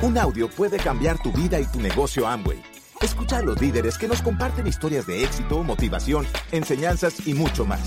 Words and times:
Un 0.00 0.16
audio 0.16 0.48
puede 0.48 0.76
cambiar 0.76 1.20
tu 1.20 1.32
vida 1.32 1.58
y 1.58 1.66
tu 1.66 1.80
negocio 1.80 2.24
Amway. 2.24 2.62
Escucha 3.00 3.38
a 3.38 3.42
los 3.42 3.60
líderes 3.60 3.98
que 3.98 4.06
nos 4.06 4.22
comparten 4.22 4.64
historias 4.68 5.08
de 5.08 5.24
éxito, 5.24 5.64
motivación, 5.64 6.24
enseñanzas 6.52 7.26
y 7.26 7.34
mucho 7.34 7.64
más. 7.64 7.80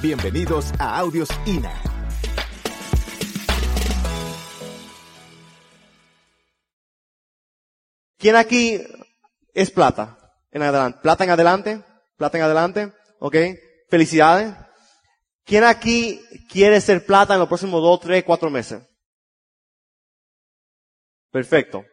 Bienvenidos 0.00 0.72
a 0.78 0.98
Audios 0.98 1.28
INA. 1.44 1.70
¿Quién 8.16 8.36
aquí 8.36 8.80
es 9.52 9.70
plata? 9.70 10.16
En 10.52 10.62
adelante. 10.62 10.98
Plata 11.02 11.24
en 11.24 11.30
adelante. 11.30 11.84
Plata 12.16 12.38
en 12.38 12.44
adelante. 12.44 12.92
¿Ok? 13.18 13.36
Felicidades. 13.90 14.54
¿Quién 15.44 15.64
aquí 15.64 16.22
quiere 16.50 16.80
ser 16.80 17.04
plata 17.04 17.34
en 17.34 17.40
los 17.40 17.48
próximos 17.48 17.82
dos, 17.82 18.00
tres, 18.00 18.24
cuatro 18.24 18.48
meses? 18.48 18.80
Perfecto. 21.30 21.84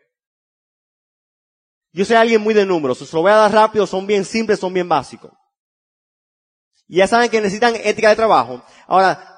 Yo 1.91 2.05
soy 2.05 2.15
alguien 2.15 2.41
muy 2.41 2.53
de 2.53 2.65
números. 2.65 2.97
Se 2.97 3.15
lo 3.15 3.21
voy 3.21 3.31
a 3.31 3.35
dar 3.35 3.51
rápido. 3.51 3.87
Son 3.87 4.05
bien 4.05 4.25
simples, 4.25 4.59
son 4.59 4.73
bien 4.73 4.87
básicos. 4.87 5.31
Y 6.87 6.97
ya 6.97 7.07
saben 7.07 7.29
que 7.29 7.41
necesitan 7.41 7.75
ética 7.75 8.09
de 8.09 8.15
trabajo. 8.15 8.63
Ahora, 8.87 9.37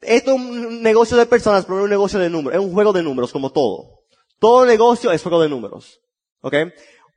esto 0.00 0.32
es 0.32 0.36
un 0.36 0.82
negocio 0.82 1.16
de 1.16 1.26
personas, 1.26 1.64
pero 1.64 1.76
no 1.76 1.80
es 1.80 1.84
un 1.84 1.90
negocio 1.90 2.18
de 2.18 2.30
números. 2.30 2.58
Es 2.58 2.66
un 2.66 2.72
juego 2.72 2.92
de 2.92 3.02
números, 3.02 3.32
como 3.32 3.50
todo. 3.50 4.00
Todo 4.38 4.66
negocio 4.66 5.12
es 5.12 5.22
juego 5.22 5.40
de 5.40 5.48
números. 5.48 6.00
¿Ok? 6.40 6.54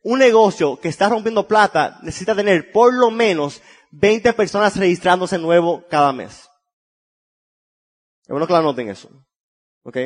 Un 0.04 0.20
negocio 0.20 0.80
que 0.80 0.88
está 0.88 1.10
rompiendo 1.10 1.48
plata 1.48 2.00
necesita 2.04 2.36
tener 2.36 2.72
por 2.72 2.94
lo 2.94 3.12
menos 3.12 3.62
20 3.92 4.34
personas 4.34 4.78
registrándose 4.78 5.38
nuevo 5.38 5.86
cada 5.90 6.14
mes. 6.14 6.50
Es 8.24 8.30
bueno 8.30 8.48
que 8.48 8.54
la 8.54 8.62
noten 8.62 8.90
eso. 8.90 9.10
¿Ok? 9.84 9.98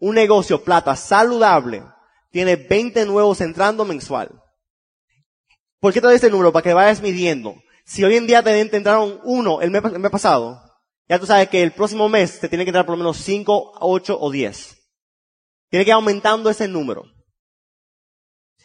Un 0.00 0.14
negocio 0.14 0.64
plata 0.64 0.96
saludable 0.96 1.84
tiene 2.30 2.56
20 2.56 3.06
nuevos 3.06 3.40
entrando 3.40 3.84
mensual. 3.84 4.30
¿Por 5.78 5.92
qué 5.92 6.00
te 6.00 6.06
doy 6.06 6.16
este 6.16 6.30
número? 6.30 6.52
Para 6.52 6.62
que 6.62 6.74
vayas 6.74 7.00
midiendo. 7.00 7.54
Si 7.84 8.02
hoy 8.02 8.16
en 8.16 8.26
día 8.26 8.42
te 8.42 8.60
entraron 8.60 9.20
uno 9.24 9.60
el 9.60 9.70
mes, 9.70 9.82
pasado, 10.10 10.62
ya 11.08 11.18
tú 11.18 11.26
sabes 11.26 11.48
que 11.48 11.62
el 11.62 11.72
próximo 11.72 12.08
mes 12.08 12.40
te 12.40 12.48
tiene 12.48 12.64
que 12.64 12.70
entrar 12.70 12.86
por 12.86 12.94
lo 12.94 12.98
menos 12.98 13.18
5, 13.18 13.78
8 13.80 14.18
o 14.20 14.30
10. 14.30 14.78
Tiene 15.68 15.84
que 15.84 15.90
ir 15.90 15.94
aumentando 15.94 16.48
ese 16.50 16.66
número. 16.66 17.04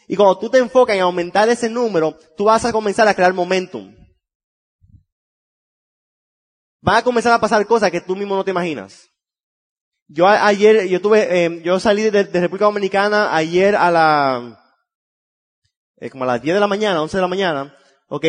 Y 0.08 0.16
cuando 0.16 0.38
tú 0.38 0.48
te 0.48 0.58
enfocas 0.58 0.96
en 0.96 1.02
aumentar 1.02 1.48
ese 1.48 1.68
número, 1.68 2.16
tú 2.36 2.44
vas 2.44 2.64
a 2.64 2.72
comenzar 2.72 3.08
a 3.08 3.14
crear 3.14 3.34
momentum. 3.34 3.94
Van 6.80 6.96
a 6.96 7.02
comenzar 7.02 7.32
a 7.32 7.40
pasar 7.40 7.66
cosas 7.66 7.90
que 7.90 8.00
tú 8.00 8.14
mismo 8.14 8.36
no 8.36 8.44
te 8.44 8.52
imaginas. 8.52 9.08
Yo 10.08 10.28
ayer, 10.28 10.86
yo 10.88 11.00
tuve, 11.00 11.44
eh, 11.44 11.62
yo 11.64 11.80
salí 11.80 12.10
de, 12.10 12.22
República 12.22 12.66
Dominicana 12.66 13.34
ayer 13.34 13.74
a 13.74 13.90
la, 13.90 14.64
eh, 15.96 16.10
como 16.10 16.24
a 16.24 16.28
las 16.28 16.42
10 16.42 16.54
de 16.54 16.60
la 16.60 16.68
mañana, 16.68 17.02
11 17.02 17.16
de 17.16 17.20
la 17.20 17.28
mañana, 17.28 17.76
ok, 18.08 18.24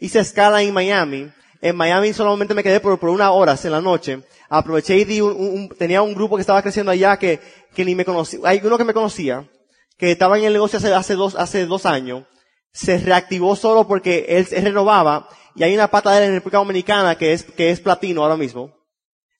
hice 0.00 0.20
escala 0.20 0.60
en 0.62 0.74
Miami. 0.74 1.32
En 1.62 1.76
Miami 1.76 2.12
solamente 2.12 2.54
me 2.54 2.62
quedé 2.62 2.80
por, 2.80 2.98
por 2.98 3.08
una 3.08 3.30
hora 3.30 3.56
en 3.62 3.70
la 3.70 3.80
noche. 3.80 4.22
Aproveché 4.50 4.98
y 4.98 5.04
di 5.04 5.20
un, 5.20 5.34
un, 5.34 5.68
tenía 5.70 6.02
un 6.02 6.12
grupo 6.12 6.36
que 6.36 6.42
estaba 6.42 6.60
creciendo 6.60 6.92
allá 6.92 7.16
que, 7.16 7.40
que 7.74 7.84
ni 7.84 7.94
me 7.94 8.04
conocía. 8.04 8.40
Hay 8.44 8.60
uno 8.62 8.76
que 8.76 8.84
me 8.84 8.92
conocía, 8.92 9.48
que 9.96 10.10
estaba 10.10 10.36
en 10.36 10.44
el 10.44 10.52
negocio 10.52 10.78
hace, 10.78 10.92
hace 10.92 11.14
dos, 11.14 11.34
hace 11.36 11.64
dos 11.64 11.86
años. 11.86 12.24
Se 12.72 12.98
reactivó 12.98 13.56
solo 13.56 13.86
porque 13.86 14.26
él 14.28 14.46
se 14.46 14.60
renovaba 14.60 15.28
y 15.54 15.62
hay 15.62 15.74
una 15.74 15.88
pata 15.88 16.10
de 16.10 16.18
él 16.18 16.24
en 16.24 16.34
República 16.34 16.58
Dominicana 16.58 17.16
que 17.16 17.32
es, 17.32 17.44
que 17.44 17.70
es 17.70 17.80
platino 17.80 18.22
ahora 18.22 18.36
mismo. 18.36 18.81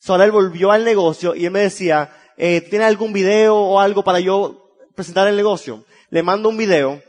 Él 0.06 0.32
volvió 0.32 0.72
al 0.72 0.84
negocio 0.84 1.34
y 1.34 1.46
él 1.46 1.52
me 1.52 1.60
decía, 1.60 2.10
eh, 2.36 2.60
¿tiene 2.60 2.84
algún 2.84 3.12
video 3.12 3.56
o 3.56 3.80
algo 3.80 4.02
para 4.02 4.20
yo 4.20 4.74
presentar 4.94 5.28
el 5.28 5.36
negocio? 5.36 5.84
Le 6.10 6.22
mando 6.22 6.48
un 6.48 6.56
video 6.56 7.00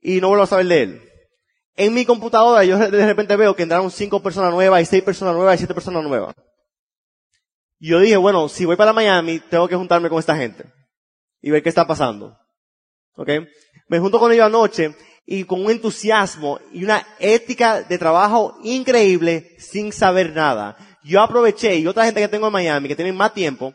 y 0.00 0.20
no 0.20 0.28
vuelvo 0.28 0.44
a 0.44 0.48
saber 0.48 0.66
de 0.66 0.82
él. 0.82 1.10
En 1.76 1.92
mi 1.92 2.04
computadora 2.04 2.64
yo 2.64 2.78
de 2.78 3.06
repente 3.06 3.36
veo 3.36 3.54
que 3.54 3.64
entraron 3.64 3.90
cinco 3.90 4.22
personas 4.22 4.52
nuevas 4.52 4.82
y 4.82 4.86
seis 4.86 5.02
personas 5.02 5.34
nuevas 5.34 5.56
y 5.56 5.58
siete 5.58 5.74
personas 5.74 6.02
nuevas. 6.02 6.34
Y 7.78 7.88
yo 7.88 8.00
dije, 8.00 8.16
bueno, 8.16 8.48
si 8.48 8.64
voy 8.64 8.76
para 8.76 8.92
Miami, 8.92 9.40
tengo 9.40 9.68
que 9.68 9.76
juntarme 9.76 10.08
con 10.08 10.18
esta 10.18 10.36
gente 10.36 10.64
y 11.42 11.50
ver 11.50 11.62
qué 11.62 11.68
está 11.68 11.86
pasando. 11.86 12.36
¿Ok? 13.16 13.28
Me 13.88 13.98
junto 13.98 14.18
con 14.18 14.32
ellos 14.32 14.46
anoche 14.46 14.96
y 15.26 15.44
con 15.44 15.62
un 15.62 15.70
entusiasmo 15.70 16.58
y 16.72 16.84
una 16.84 17.06
ética 17.18 17.82
de 17.82 17.98
trabajo 17.98 18.56
increíble 18.62 19.54
sin 19.58 19.92
saber 19.92 20.32
nada 20.32 20.76
yo 21.04 21.20
aproveché 21.20 21.76
y 21.76 21.86
otra 21.86 22.06
gente 22.06 22.20
que 22.20 22.28
tengo 22.28 22.46
en 22.46 22.52
Miami 22.52 22.88
que 22.88 22.96
tienen 22.96 23.16
más 23.16 23.34
tiempo, 23.34 23.74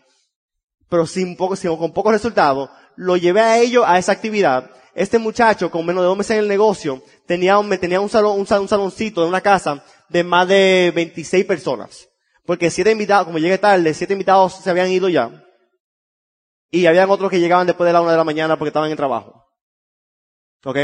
pero 0.89 1.05
sin 1.05 1.37
poco, 1.37 1.55
sin, 1.55 1.75
con 1.77 1.93
pocos 1.93 2.11
resultados, 2.11 2.69
lo 2.95 3.15
llevé 3.15 3.41
a 3.41 3.59
ellos 3.59 3.85
a 3.87 3.97
esa 3.97 4.11
actividad. 4.11 4.69
Este 4.95 5.19
muchacho, 5.19 5.69
con 5.69 5.85
menos 5.85 6.01
de 6.01 6.07
dos 6.07 6.17
meses 6.17 6.31
en 6.31 6.39
el 6.39 6.47
negocio, 6.47 7.03
tenía, 7.27 7.61
me 7.61 7.77
tenía 7.77 8.01
un 8.01 8.09
salón, 8.09 8.33
un, 8.39 8.47
un 8.59 8.67
saloncito 8.67 9.21
de 9.21 9.27
una 9.27 9.41
casa 9.41 9.83
de 10.09 10.23
más 10.23 10.47
de 10.47 10.91
26 10.95 11.45
personas. 11.45 12.09
Porque 12.45 12.71
siete 12.71 12.91
invitados, 12.91 13.27
como 13.27 13.37
llegué 13.37 13.59
tarde, 13.59 13.93
siete 13.93 14.13
invitados 14.13 14.55
se 14.55 14.69
habían 14.69 14.89
ido 14.89 15.07
ya. 15.07 15.45
Y 16.71 16.87
habían 16.87 17.09
otros 17.11 17.29
que 17.29 17.39
llegaban 17.39 17.67
después 17.67 17.85
de 17.85 17.93
la 17.93 18.01
una 18.01 18.11
de 18.11 18.17
la 18.17 18.23
mañana 18.23 18.57
porque 18.57 18.69
estaban 18.69 18.89
en 18.89 18.97
trabajo. 18.97 19.45
¿Ok? 20.63 20.77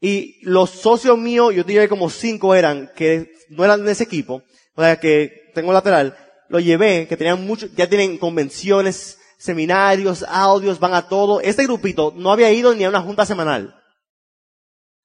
Y 0.00 0.40
los 0.42 0.70
socios 0.70 1.18
míos, 1.18 1.52
yo 1.54 1.64
diría 1.64 1.88
como 1.88 2.10
cinco 2.10 2.54
eran, 2.54 2.92
que 2.94 3.32
no 3.48 3.64
eran 3.64 3.84
de 3.84 3.92
ese 3.92 4.04
equipo, 4.04 4.42
o 4.74 4.82
sea 4.82 4.98
que 4.98 5.50
tengo 5.54 5.72
lateral, 5.72 6.16
lo 6.48 6.60
llevé, 6.60 7.06
que 7.08 7.16
tenían 7.16 7.44
mucho, 7.46 7.66
ya 7.74 7.88
tienen 7.88 8.18
convenciones, 8.18 9.18
seminarios, 9.38 10.24
audios, 10.28 10.78
van 10.78 10.94
a 10.94 11.08
todo. 11.08 11.40
Este 11.40 11.64
grupito 11.64 12.12
no 12.16 12.32
había 12.32 12.52
ido 12.52 12.74
ni 12.74 12.84
a 12.84 12.88
una 12.88 13.02
junta 13.02 13.26
semanal. 13.26 13.74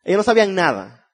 Ellos 0.04 0.18
no 0.18 0.24
sabían 0.24 0.56
nada. 0.56 1.08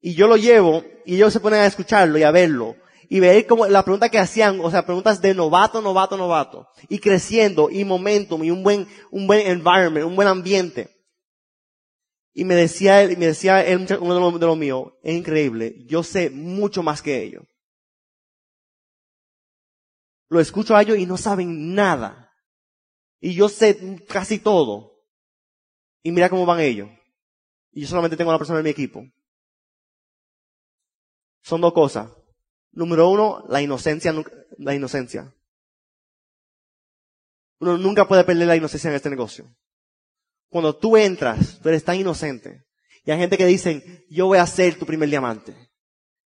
Y 0.00 0.14
yo 0.14 0.26
lo 0.26 0.36
llevo 0.36 0.84
y 1.06 1.14
ellos 1.14 1.32
se 1.32 1.40
ponen 1.40 1.60
a 1.60 1.66
escucharlo 1.66 2.18
y 2.18 2.22
a 2.22 2.30
verlo. 2.30 2.76
Y 3.08 3.20
ver 3.20 3.46
como 3.46 3.66
la 3.66 3.84
pregunta 3.84 4.08
que 4.08 4.18
hacían, 4.18 4.60
o 4.60 4.70
sea, 4.70 4.86
preguntas 4.86 5.20
de 5.20 5.34
novato, 5.34 5.80
novato, 5.82 6.16
novato. 6.16 6.66
Y 6.88 6.98
creciendo, 6.98 7.68
y 7.70 7.84
momentum, 7.84 8.42
y 8.42 8.50
un 8.50 8.62
buen, 8.62 8.88
un 9.10 9.26
buen 9.26 9.46
environment, 9.46 10.06
un 10.06 10.16
buen 10.16 10.28
ambiente. 10.28 10.88
Y 12.34 12.44
me 12.44 12.54
decía 12.54 13.02
él, 13.02 13.16
me 13.18 13.26
decía 13.26 13.64
él, 13.64 13.86
uno 14.00 14.38
de 14.38 14.46
los, 14.46 14.56
míos, 14.56 14.92
es 15.02 15.14
increíble, 15.14 15.76
yo 15.86 16.02
sé 16.02 16.30
mucho 16.30 16.82
más 16.82 17.02
que 17.02 17.22
ellos 17.22 17.44
lo 20.32 20.40
escucho 20.40 20.74
a 20.74 20.80
ellos 20.80 20.96
y 20.96 21.04
no 21.04 21.18
saben 21.18 21.74
nada. 21.74 22.32
Y 23.20 23.34
yo 23.34 23.50
sé 23.50 24.02
casi 24.08 24.38
todo. 24.38 25.04
Y 26.02 26.10
mira 26.10 26.30
cómo 26.30 26.46
van 26.46 26.60
ellos. 26.60 26.88
Y 27.70 27.82
yo 27.82 27.88
solamente 27.88 28.16
tengo 28.16 28.30
a 28.30 28.34
la 28.34 28.38
persona 28.38 28.60
en 28.60 28.64
mi 28.64 28.70
equipo. 28.70 29.04
Son 31.42 31.60
dos 31.60 31.74
cosas. 31.74 32.10
Número 32.70 33.10
uno, 33.10 33.44
la 33.50 33.60
inocencia, 33.60 34.14
la 34.56 34.74
inocencia. 34.74 35.34
Uno 37.58 37.76
nunca 37.76 38.08
puede 38.08 38.24
perder 38.24 38.46
la 38.46 38.56
inocencia 38.56 38.88
en 38.88 38.96
este 38.96 39.10
negocio. 39.10 39.54
Cuando 40.52 40.76
tú 40.76 40.96
entras, 40.96 41.58
tú 41.60 41.68
eres 41.68 41.82
tan 41.82 41.96
inocente. 41.96 42.62
Y 43.04 43.10
hay 43.10 43.18
gente 43.18 43.36
que 43.36 43.46
dicen, 43.46 44.04
yo 44.08 44.26
voy 44.26 44.38
a 44.38 44.46
ser 44.46 44.78
tu 44.78 44.86
primer 44.86 45.08
diamante. 45.08 45.52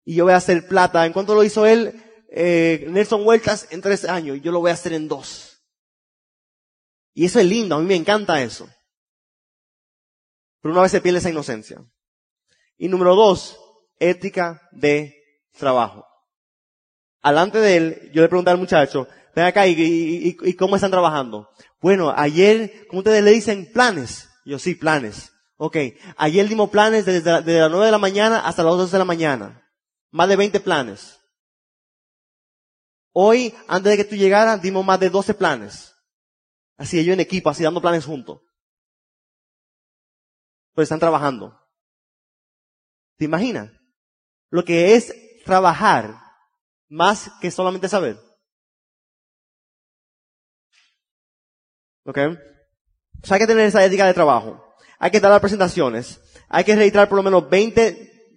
Y 0.03 0.15
yo 0.15 0.25
voy 0.25 0.33
a 0.33 0.37
hacer 0.37 0.67
plata. 0.67 1.05
¿En 1.05 1.13
cuanto 1.13 1.33
lo 1.33 1.45
hizo 1.45 1.65
él? 1.65 2.01
eh, 2.37 2.85
Nelson 2.89 3.23
Vueltas 3.23 3.67
en 3.71 3.81
tres 3.81 4.03
años 4.03 4.39
yo 4.41 4.51
lo 4.51 4.59
voy 4.59 4.71
a 4.71 4.73
hacer 4.73 4.93
en 4.93 5.07
dos. 5.07 5.63
Y 7.13 7.25
eso 7.25 7.39
es 7.39 7.45
lindo, 7.45 7.75
a 7.75 7.79
mí 7.79 7.85
me 7.85 7.95
encanta 7.95 8.41
eso. 8.41 8.67
Pero 10.61 10.73
una 10.73 10.81
vez 10.81 10.91
se 10.91 10.99
pierde 10.99 11.19
esa 11.19 11.29
inocencia. 11.29 11.81
Y 12.77 12.89
número 12.89 13.15
dos, 13.15 13.57
ética 13.99 14.67
de 14.73 15.15
trabajo. 15.57 16.05
Alante 17.21 17.59
de 17.59 17.77
él, 17.77 18.11
yo 18.13 18.21
le 18.21 18.27
pregunté 18.27 18.51
al 18.51 18.57
muchacho, 18.57 19.07
ven 19.35 19.45
acá, 19.45 19.67
¿y, 19.67 19.73
y, 19.73 20.37
y 20.41 20.53
cómo 20.55 20.75
están 20.75 20.91
trabajando? 20.91 21.49
Bueno, 21.81 22.13
ayer, 22.15 22.87
¿cómo 22.87 22.99
ustedes 22.99 23.23
le 23.23 23.31
dicen? 23.31 23.69
Planes. 23.71 24.29
Yo 24.45 24.57
sí, 24.59 24.75
planes. 24.75 25.33
Ok. 25.57 25.77
Ayer 26.17 26.47
dimos 26.47 26.69
planes 26.69 27.05
desde, 27.05 27.41
desde 27.41 27.59
las 27.59 27.69
nueve 27.69 27.87
de 27.87 27.91
la 27.91 27.97
mañana 27.97 28.39
hasta 28.39 28.63
las 28.63 28.75
dos 28.75 28.91
de 28.91 28.97
la 28.97 29.05
mañana. 29.05 29.69
Más 30.11 30.29
de 30.29 30.35
20 30.35 30.59
planes. 30.61 31.19
Hoy, 33.11 33.53
antes 33.67 33.91
de 33.91 33.97
que 33.97 34.03
tú 34.03 34.15
llegaras, 34.15 34.61
dimos 34.61 34.85
más 34.85 34.99
de 34.99 35.09
12 35.09 35.33
planes. 35.33 35.95
Así 36.77 36.99
ellos 36.99 37.13
en 37.13 37.21
equipo, 37.21 37.49
así 37.49 37.63
dando 37.63 37.81
planes 37.81 38.05
juntos. 38.05 38.41
Pues 40.73 40.85
están 40.85 40.99
trabajando. 40.99 41.57
¿Te 43.17 43.25
imaginas? 43.25 43.71
Lo 44.49 44.65
que 44.65 44.95
es 44.95 45.13
trabajar 45.45 46.19
más 46.89 47.31
que 47.39 47.51
solamente 47.51 47.87
saber. 47.87 48.24
¿Ok? 52.05 52.19
Pues 53.19 53.31
hay 53.31 53.39
que 53.39 53.47
tener 53.47 53.65
esa 53.65 53.83
ética 53.83 54.05
de 54.05 54.13
trabajo. 54.13 54.75
Hay 54.99 55.11
que 55.11 55.19
dar 55.19 55.31
las 55.31 55.41
presentaciones. 55.41 56.21
Hay 56.47 56.63
que 56.63 56.75
registrar 56.75 57.09
por 57.09 57.17
lo 57.17 57.23
menos 57.23 57.49
20, 57.49 58.31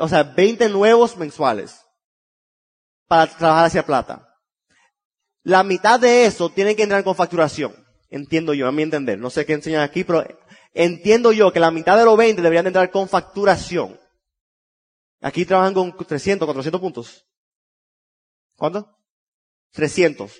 o 0.00 0.08
sea, 0.08 0.22
20 0.22 0.68
nuevos 0.70 1.16
mensuales 1.16 1.80
para 3.06 3.26
trabajar 3.26 3.66
hacia 3.66 3.86
plata. 3.86 4.28
La 5.44 5.62
mitad 5.62 6.00
de 6.00 6.24
eso 6.24 6.50
tiene 6.50 6.74
que 6.74 6.84
entrar 6.84 7.04
con 7.04 7.14
facturación. 7.14 7.74
Entiendo 8.08 8.54
yo, 8.54 8.68
a 8.68 8.72
mi 8.72 8.82
entender. 8.82 9.18
No 9.18 9.30
sé 9.30 9.44
qué 9.44 9.54
enseñan 9.54 9.82
aquí, 9.82 10.04
pero 10.04 10.24
entiendo 10.72 11.32
yo 11.32 11.52
que 11.52 11.60
la 11.60 11.70
mitad 11.70 11.98
de 11.98 12.04
los 12.04 12.16
20 12.16 12.40
deberían 12.40 12.64
de 12.64 12.68
entrar 12.68 12.90
con 12.90 13.08
facturación. 13.08 13.98
Aquí 15.20 15.44
trabajan 15.44 15.74
con 15.74 15.96
300, 15.96 16.46
400 16.46 16.80
puntos. 16.80 17.26
¿Cuánto? 18.56 18.98
300. 19.72 20.32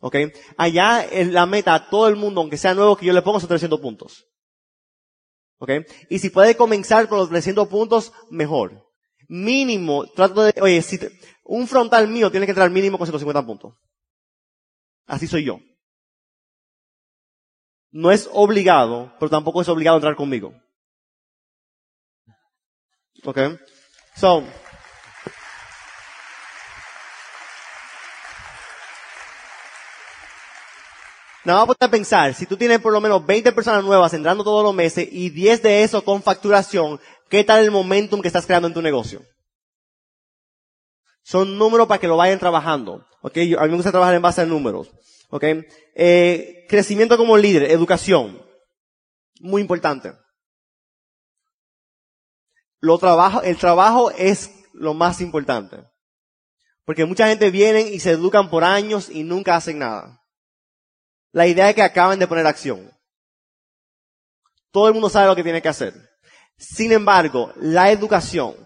¿Ok? 0.00 0.16
Allá 0.56 1.04
en 1.04 1.32
la 1.32 1.46
meta 1.46 1.74
a 1.74 1.90
todo 1.90 2.08
el 2.08 2.16
mundo, 2.16 2.40
aunque 2.40 2.56
sea 2.56 2.74
nuevo, 2.74 2.96
que 2.96 3.06
yo 3.06 3.12
le 3.12 3.22
pongo 3.22 3.40
son 3.40 3.48
300 3.48 3.80
puntos. 3.80 4.26
¿Ok? 5.58 5.70
Y 6.08 6.18
si 6.20 6.30
puede 6.30 6.56
comenzar 6.56 7.08
con 7.08 7.18
los 7.18 7.28
300 7.28 7.68
puntos, 7.68 8.12
mejor. 8.30 8.86
Mínimo, 9.28 10.06
trato 10.06 10.42
de, 10.42 10.54
oye, 10.62 10.80
si 10.82 10.98
un 11.44 11.66
frontal 11.66 12.08
mío 12.08 12.30
tiene 12.30 12.46
que 12.46 12.52
entrar 12.52 12.70
mínimo 12.70 12.96
con 12.96 13.06
150 13.06 13.44
puntos. 13.44 13.74
Así 15.06 15.26
soy 15.26 15.44
yo. 15.44 15.60
No 17.90 18.12
es 18.12 18.28
obligado, 18.32 19.14
pero 19.18 19.30
tampoco 19.30 19.62
es 19.62 19.68
obligado 19.68 19.96
entrar 19.96 20.14
conmigo. 20.14 20.54
¿Ok? 23.24 23.38
So, 24.14 24.44
Nada 31.48 31.64
más 31.64 31.78
pensar, 31.90 32.34
si 32.34 32.44
tú 32.44 32.58
tienes 32.58 32.78
por 32.78 32.92
lo 32.92 33.00
menos 33.00 33.24
20 33.24 33.52
personas 33.52 33.82
nuevas 33.82 34.12
entrando 34.12 34.44
todos 34.44 34.62
los 34.62 34.74
meses 34.74 35.08
y 35.10 35.30
10 35.30 35.62
de 35.62 35.82
eso 35.82 36.04
con 36.04 36.22
facturación, 36.22 37.00
¿qué 37.30 37.42
tal 37.42 37.64
el 37.64 37.70
momentum 37.70 38.20
que 38.20 38.28
estás 38.28 38.44
creando 38.44 38.68
en 38.68 38.74
tu 38.74 38.82
negocio? 38.82 39.22
Son 41.22 41.56
números 41.56 41.88
para 41.88 41.98
que 41.98 42.06
lo 42.06 42.18
vayan 42.18 42.38
trabajando. 42.38 43.02
¿Ok? 43.22 43.38
a 43.38 43.62
mí 43.62 43.68
me 43.70 43.76
gusta 43.76 43.90
trabajar 43.90 44.14
en 44.14 44.20
base 44.20 44.42
a 44.42 44.44
números. 44.44 44.90
¿Ok? 45.30 45.44
Eh, 45.94 46.66
crecimiento 46.68 47.16
como 47.16 47.38
líder, 47.38 47.70
educación. 47.70 48.42
Muy 49.40 49.62
importante. 49.62 50.12
Lo 52.78 52.98
trabajo, 52.98 53.40
el 53.40 53.56
trabajo 53.56 54.10
es 54.10 54.50
lo 54.74 54.92
más 54.92 55.22
importante. 55.22 55.78
Porque 56.84 57.06
mucha 57.06 57.26
gente 57.26 57.50
viene 57.50 57.80
y 57.80 58.00
se 58.00 58.10
educan 58.10 58.50
por 58.50 58.64
años 58.64 59.08
y 59.08 59.22
nunca 59.22 59.56
hacen 59.56 59.78
nada. 59.78 60.18
La 61.38 61.46
idea 61.46 61.68
es 61.68 61.76
que 61.76 61.82
acaben 61.82 62.18
de 62.18 62.26
poner 62.26 62.44
acción. 62.48 62.90
Todo 64.72 64.88
el 64.88 64.92
mundo 64.92 65.08
sabe 65.08 65.28
lo 65.28 65.36
que 65.36 65.44
tiene 65.44 65.62
que 65.62 65.68
hacer. 65.68 65.94
Sin 66.56 66.90
embargo, 66.90 67.52
la 67.54 67.92
educación, 67.92 68.56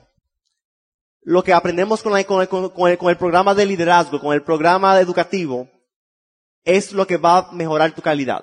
lo 1.20 1.44
que 1.44 1.52
aprendemos 1.52 2.02
con, 2.02 2.18
el, 2.18 3.18
programa 3.18 3.54
de 3.54 3.66
liderazgo, 3.66 4.18
con 4.18 4.32
el 4.32 4.42
programa 4.42 4.98
educativo, 4.98 5.68
es 6.64 6.92
lo 6.92 7.06
que 7.06 7.18
va 7.18 7.36
a 7.40 7.52
mejorar 7.52 7.94
tu 7.94 8.00
calidad. 8.00 8.42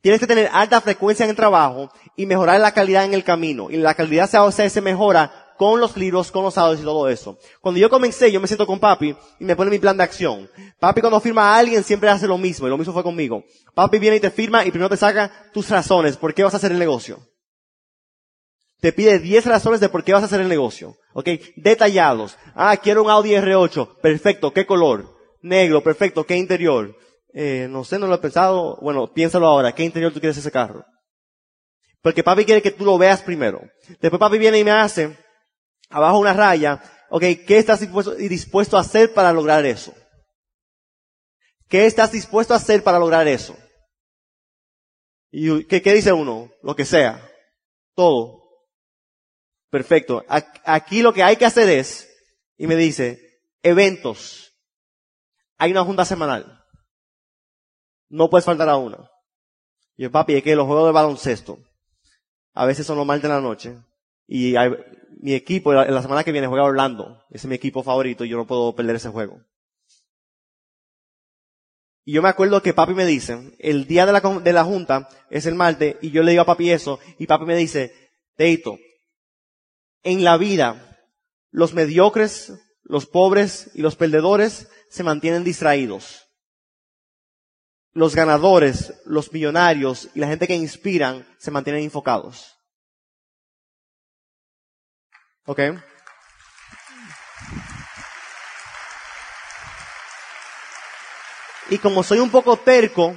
Tienes 0.00 0.18
que 0.18 0.26
tener 0.26 0.48
alta 0.50 0.80
frecuencia 0.80 1.24
en 1.24 1.30
el 1.30 1.36
trabajo 1.36 1.92
y 2.16 2.24
mejorar 2.24 2.58
la 2.60 2.72
calidad 2.72 3.04
en 3.04 3.12
el 3.12 3.24
camino. 3.24 3.70
Y 3.70 3.76
la 3.76 3.92
calidad 3.92 4.50
se, 4.50 4.70
se 4.70 4.80
mejora 4.80 5.45
con 5.56 5.80
los 5.80 5.96
libros, 5.96 6.30
con 6.30 6.44
los 6.44 6.58
audios 6.58 6.80
y 6.80 6.84
todo 6.84 7.08
eso. 7.08 7.38
Cuando 7.60 7.80
yo 7.80 7.90
comencé, 7.90 8.30
yo 8.30 8.40
me 8.40 8.46
siento 8.46 8.66
con 8.66 8.78
papi 8.78 9.16
y 9.40 9.44
me 9.44 9.56
pone 9.56 9.70
mi 9.70 9.78
plan 9.78 9.96
de 9.96 10.04
acción. 10.04 10.50
Papi 10.78 11.00
cuando 11.00 11.20
firma 11.20 11.54
a 11.54 11.58
alguien 11.58 11.82
siempre 11.82 12.08
hace 12.08 12.26
lo 12.26 12.38
mismo 12.38 12.66
y 12.66 12.70
lo 12.70 12.78
mismo 12.78 12.92
fue 12.92 13.02
conmigo. 13.02 13.44
Papi 13.74 13.98
viene 13.98 14.16
y 14.16 14.20
te 14.20 14.30
firma 14.30 14.64
y 14.64 14.70
primero 14.70 14.88
te 14.88 14.96
saca 14.96 15.50
tus 15.52 15.68
razones, 15.68 16.16
por 16.16 16.34
qué 16.34 16.44
vas 16.44 16.54
a 16.54 16.58
hacer 16.58 16.72
el 16.72 16.78
negocio. 16.78 17.20
Te 18.80 18.92
pide 18.92 19.18
10 19.18 19.46
razones 19.46 19.80
de 19.80 19.88
por 19.88 20.04
qué 20.04 20.12
vas 20.12 20.22
a 20.22 20.26
hacer 20.26 20.40
el 20.40 20.48
negocio. 20.48 20.96
¿Ok? 21.14 21.28
Detallados. 21.56 22.36
Ah, 22.54 22.76
quiero 22.76 23.02
un 23.02 23.10
Audi 23.10 23.30
R8. 23.30 24.00
Perfecto. 24.00 24.52
¿Qué 24.52 24.66
color? 24.66 25.16
Negro. 25.40 25.82
Perfecto. 25.82 26.24
¿Qué 26.24 26.36
interior? 26.36 26.94
Eh, 27.32 27.68
no 27.70 27.84
sé, 27.84 27.98
no 27.98 28.06
lo 28.06 28.14
he 28.14 28.18
pensado. 28.18 28.78
Bueno, 28.82 29.12
piénsalo 29.12 29.46
ahora. 29.46 29.72
¿Qué 29.72 29.82
interior 29.82 30.12
tú 30.12 30.20
quieres 30.20 30.36
ese 30.36 30.50
carro? 30.50 30.84
Porque 32.02 32.22
papi 32.22 32.44
quiere 32.44 32.62
que 32.62 32.70
tú 32.70 32.84
lo 32.84 32.98
veas 32.98 33.22
primero. 33.22 33.60
Después 34.00 34.20
papi 34.20 34.38
viene 34.38 34.58
y 34.58 34.64
me 34.64 34.70
hace 34.70 35.16
abajo 35.88 36.18
una 36.18 36.32
raya, 36.32 36.82
ok, 37.10 37.22
¿qué 37.46 37.58
estás 37.58 37.80
dispuesto, 37.80 38.76
a 38.76 38.80
hacer 38.80 39.12
para 39.14 39.32
lograr 39.32 39.64
eso? 39.64 39.94
¿Qué 41.68 41.86
estás 41.86 42.12
dispuesto 42.12 42.54
a 42.54 42.58
hacer 42.58 42.82
para 42.82 42.98
lograr 42.98 43.26
eso? 43.26 43.56
¿Y 45.30 45.64
qué, 45.64 45.82
qué 45.82 45.94
dice 45.94 46.12
uno? 46.12 46.50
Lo 46.62 46.76
que 46.76 46.84
sea. 46.84 47.28
Todo. 47.94 48.42
Perfecto. 49.70 50.24
Aquí 50.64 51.02
lo 51.02 51.12
que 51.12 51.22
hay 51.22 51.36
que 51.36 51.44
hacer 51.44 51.68
es, 51.68 52.08
y 52.56 52.66
me 52.66 52.76
dice, 52.76 53.20
eventos. 53.62 54.54
Hay 55.58 55.72
una 55.72 55.84
junta 55.84 56.04
semanal. 56.04 56.64
No 58.08 58.30
puedes 58.30 58.44
faltar 58.44 58.68
a 58.68 58.76
una. 58.76 59.10
Y 59.96 60.04
yo, 60.04 60.10
papi, 60.10 60.34
es 60.34 60.42
que 60.42 60.54
los 60.54 60.66
juegos 60.66 60.86
de 60.86 60.92
baloncesto, 60.92 61.58
a 62.54 62.66
veces 62.66 62.86
son 62.86 62.98
los 62.98 63.06
martes 63.06 63.24
de 63.24 63.28
la 63.28 63.40
noche, 63.40 63.76
y 64.26 64.56
hay, 64.56 64.70
mi 65.26 65.34
equipo, 65.34 65.72
en 65.72 65.92
la 65.92 66.02
semana 66.02 66.22
que 66.22 66.30
viene 66.30 66.46
juega 66.46 66.62
Orlando. 66.62 67.24
Ese 67.30 67.38
es 67.38 67.46
mi 67.46 67.56
equipo 67.56 67.82
favorito 67.82 68.24
y 68.24 68.28
yo 68.28 68.36
no 68.36 68.46
puedo 68.46 68.76
perder 68.76 68.94
ese 68.94 69.08
juego. 69.08 69.44
Y 72.04 72.12
yo 72.12 72.22
me 72.22 72.28
acuerdo 72.28 72.62
que 72.62 72.72
papi 72.72 72.94
me 72.94 73.04
dice, 73.04 73.56
el 73.58 73.88
día 73.88 74.06
de 74.06 74.12
la, 74.12 74.20
de 74.20 74.52
la 74.52 74.62
junta 74.62 75.08
es 75.28 75.46
el 75.46 75.56
martes 75.56 75.96
y 76.00 76.12
yo 76.12 76.22
le 76.22 76.30
digo 76.30 76.42
a 76.42 76.46
papi 76.46 76.70
eso 76.70 77.00
y 77.18 77.26
papi 77.26 77.44
me 77.44 77.56
dice, 77.56 77.92
Teito, 78.36 78.78
en 80.04 80.22
la 80.22 80.36
vida 80.36 80.96
los 81.50 81.74
mediocres, 81.74 82.52
los 82.84 83.06
pobres 83.06 83.72
y 83.74 83.82
los 83.82 83.96
perdedores 83.96 84.68
se 84.90 85.02
mantienen 85.02 85.42
distraídos. 85.42 86.22
Los 87.90 88.14
ganadores, 88.14 88.94
los 89.06 89.32
millonarios 89.32 90.08
y 90.14 90.20
la 90.20 90.28
gente 90.28 90.46
que 90.46 90.54
inspiran 90.54 91.26
se 91.40 91.50
mantienen 91.50 91.82
enfocados. 91.82 92.55
¿Ok? 95.46 95.60
Y 101.70 101.78
como 101.78 102.02
soy 102.02 102.18
un 102.18 102.30
poco 102.30 102.56
terco, 102.56 103.16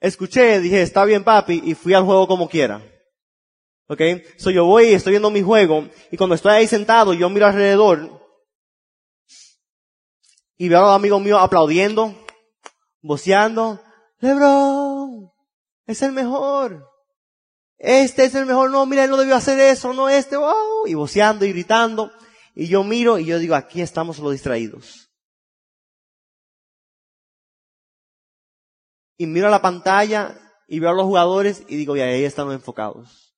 escuché, 0.00 0.60
dije, 0.60 0.82
está 0.82 1.04
bien 1.04 1.24
papi, 1.24 1.62
y 1.64 1.74
fui 1.74 1.94
al 1.94 2.04
juego 2.04 2.26
como 2.26 2.48
quiera. 2.48 2.82
¿Ok? 3.88 4.00
So 4.36 4.50
yo 4.50 4.64
voy 4.64 4.92
estoy 4.92 5.12
viendo 5.12 5.30
mi 5.30 5.42
juego, 5.42 5.88
y 6.10 6.16
cuando 6.16 6.34
estoy 6.34 6.52
ahí 6.52 6.66
sentado, 6.66 7.14
yo 7.14 7.28
miro 7.30 7.46
alrededor, 7.46 8.20
y 10.56 10.68
veo 10.68 10.78
a 10.78 10.82
los 10.82 10.96
amigos 10.96 11.20
míos 11.22 11.38
aplaudiendo, 11.40 12.14
voceando, 13.00 13.80
Lebron, 14.18 15.30
es 15.86 16.02
el 16.02 16.12
mejor 16.12 16.91
este 17.84 18.24
es 18.24 18.34
el 18.36 18.46
mejor, 18.46 18.70
no, 18.70 18.86
mira, 18.86 19.02
él 19.02 19.10
no 19.10 19.16
debió 19.16 19.34
hacer 19.34 19.58
eso, 19.58 19.92
no 19.92 20.08
este, 20.08 20.36
wow, 20.36 20.86
y 20.86 20.94
voceando 20.94 21.44
y 21.44 21.48
gritando. 21.48 22.12
Y 22.54 22.68
yo 22.68 22.84
miro 22.84 23.18
y 23.18 23.24
yo 23.24 23.40
digo, 23.40 23.56
aquí 23.56 23.82
estamos 23.82 24.20
los 24.20 24.30
distraídos. 24.30 25.10
Y 29.18 29.26
miro 29.26 29.48
a 29.48 29.50
la 29.50 29.60
pantalla 29.60 30.38
y 30.68 30.78
veo 30.78 30.90
a 30.90 30.94
los 30.94 31.06
jugadores 31.06 31.64
y 31.66 31.74
digo, 31.74 31.96
ya 31.96 32.04
ahí 32.04 32.22
están 32.22 32.46
los 32.46 32.54
enfocados. 32.54 33.34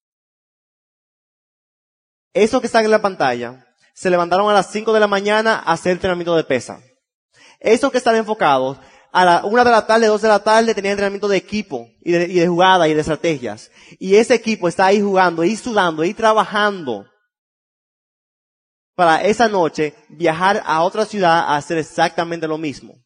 Esos 2.35 2.61
que 2.61 2.67
están 2.67 2.85
en 2.85 2.91
la 2.91 3.01
pantalla 3.01 3.67
se 3.95 4.11
levantaron 4.11 4.51
a 4.51 4.53
las 4.53 4.71
5 4.71 4.93
de 4.93 5.01
la 5.01 5.07
mañana 5.07 5.55
a 5.55 5.73
hacer 5.73 5.93
entrenamiento 5.93 6.37
de 6.37 6.45
pesa. 6.45 6.83
Esos 7.61 7.91
que 7.91 7.97
están 7.97 8.17
enfocados 8.17 8.77
a 9.14 9.25
la 9.25 9.44
una 9.44 9.62
de 9.62 9.71
la 9.71 9.87
tarde, 9.87 10.09
dos 10.09 10.23
de 10.23 10.28
la 10.28 10.40
tarde 10.40 10.75
tenía 10.75 10.90
entrenamiento 10.90 11.28
de 11.28 11.37
equipo 11.37 11.88
y 12.02 12.11
de, 12.11 12.25
y 12.25 12.40
de 12.40 12.49
jugada 12.49 12.88
y 12.88 12.94
de 12.94 13.00
estrategias. 13.00 13.71
Y 14.00 14.16
ese 14.16 14.35
equipo 14.35 14.66
está 14.66 14.87
ahí 14.87 15.00
jugando, 15.00 15.42
ahí 15.42 15.54
sudando, 15.54 16.02
ahí 16.02 16.12
trabajando 16.12 17.06
para 18.97 19.23
esa 19.23 19.49
noche 19.49 19.94
viajar 20.09 20.64
a 20.66 20.83
otra 20.83 21.06
ciudad 21.06 21.38
a 21.38 21.56
hacer 21.56 21.78
exactamente 21.78 22.49
lo 22.49 22.59
mismo. 22.59 22.97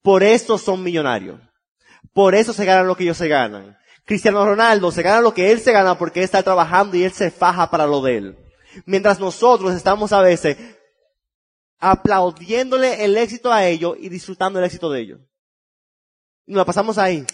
Por 0.00 0.22
eso 0.22 0.56
son 0.56 0.82
millonarios. 0.82 1.38
Por 2.14 2.34
eso 2.34 2.54
se 2.54 2.64
ganan 2.64 2.86
lo 2.86 2.96
que 2.96 3.04
ellos 3.04 3.18
se 3.18 3.28
ganan. 3.28 3.76
Cristiano 4.06 4.46
Ronaldo 4.46 4.90
se 4.90 5.02
gana 5.02 5.20
lo 5.20 5.34
que 5.34 5.52
él 5.52 5.60
se 5.60 5.70
gana 5.70 5.98
porque 5.98 6.20
él 6.20 6.24
está 6.24 6.42
trabajando 6.42 6.96
y 6.96 7.04
él 7.04 7.12
se 7.12 7.30
faja 7.30 7.68
para 7.70 7.86
lo 7.86 8.00
de 8.00 8.16
él. 8.16 8.38
Mientras 8.86 9.20
nosotros 9.20 9.74
estamos 9.74 10.14
a 10.14 10.22
veces 10.22 10.56
aplaudiéndole 11.82 13.04
el 13.04 13.18
éxito 13.18 13.52
a 13.52 13.66
ellos 13.66 13.96
y 13.98 14.08
disfrutando 14.08 14.60
el 14.60 14.64
éxito 14.64 14.88
de 14.88 15.00
ellos. 15.00 15.20
Nos 16.46 16.58
la 16.58 16.64
pasamos 16.64 16.96
ahí. 16.96 17.26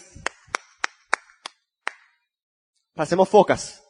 Hacemos 2.95 3.29
focas. 3.29 3.81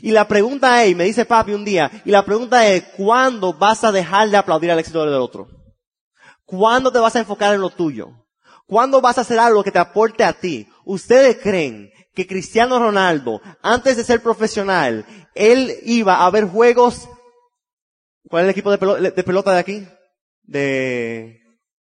Y 0.00 0.10
la 0.10 0.26
pregunta 0.26 0.82
es, 0.82 0.96
me 0.96 1.04
dice 1.04 1.26
papi 1.26 1.52
un 1.52 1.66
día, 1.66 1.90
y 2.04 2.10
la 2.10 2.24
pregunta 2.24 2.66
es, 2.66 2.82
¿cuándo 2.96 3.52
vas 3.52 3.84
a 3.84 3.92
dejar 3.92 4.30
de 4.30 4.38
aplaudir 4.38 4.70
el 4.70 4.78
éxito 4.78 5.04
del 5.04 5.20
otro? 5.20 5.48
¿Cuándo 6.46 6.90
te 6.90 6.98
vas 6.98 7.14
a 7.14 7.20
enfocar 7.20 7.54
en 7.54 7.60
lo 7.60 7.68
tuyo? 7.68 8.26
¿Cuándo 8.66 9.02
vas 9.02 9.18
a 9.18 9.20
hacer 9.20 9.38
algo 9.38 9.62
que 9.62 9.70
te 9.70 9.78
aporte 9.78 10.24
a 10.24 10.32
ti? 10.32 10.66
¿Ustedes 10.86 11.38
creen 11.42 11.92
que 12.14 12.26
Cristiano 12.26 12.78
Ronaldo, 12.78 13.42
antes 13.60 13.98
de 13.98 14.04
ser 14.04 14.22
profesional, 14.22 15.04
él 15.34 15.76
iba 15.82 16.24
a 16.24 16.30
ver 16.30 16.48
juegos 16.48 17.08
¿Cuál 18.28 18.42
es 18.42 18.44
el 18.44 18.50
equipo 18.50 18.70
de 18.70 19.22
pelota 19.22 19.52
de, 19.52 19.58
aquí? 19.58 19.86
de, 20.46 21.40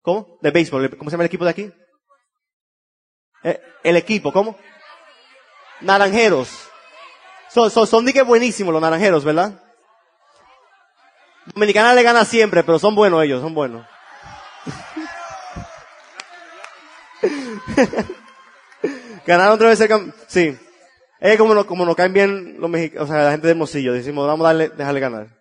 ¿cómo? 0.02 0.38
De 0.40 0.50
béisbol. 0.50 0.96
¿Cómo 0.96 1.10
se 1.10 1.14
llama 1.14 1.24
el 1.24 1.28
equipo 1.28 1.44
de 1.44 1.50
aquí? 1.50 1.72
Eh, 3.44 3.60
el 3.82 3.96
equipo, 3.96 4.32
¿cómo? 4.32 4.56
Naranjeros. 5.80 6.48
Son, 7.50 7.70
son, 7.70 7.86
son 7.86 8.06
que 8.06 8.22
buenísimos 8.22 8.72
los 8.72 8.82
naranjeros, 8.82 9.24
¿verdad? 9.24 9.62
Dominicana 11.54 11.94
le 11.94 12.02
gana 12.02 12.24
siempre, 12.24 12.62
pero 12.62 12.78
son 12.78 12.94
buenos 12.94 13.24
ellos, 13.24 13.40
son 13.40 13.54
buenos. 13.54 13.86
Ganaron 19.26 19.54
otra 19.54 19.68
vez 19.68 19.80
el 19.80 20.14
Sí. 20.26 20.58
Es 21.20 21.38
como, 21.38 21.66
como 21.66 21.84
nos 21.84 21.96
caen 21.96 22.12
bien 22.12 22.60
los 22.60 22.70
mexicanos, 22.70 23.08
o 23.08 23.12
sea, 23.12 23.24
la 23.24 23.30
gente 23.32 23.46
de 23.46 23.52
Hermosillo. 23.52 23.92
Decimos, 23.92 24.26
vamos 24.26 24.44
a 24.44 24.48
darle, 24.48 24.68
dejarle 24.68 25.00
ganar. 25.00 25.37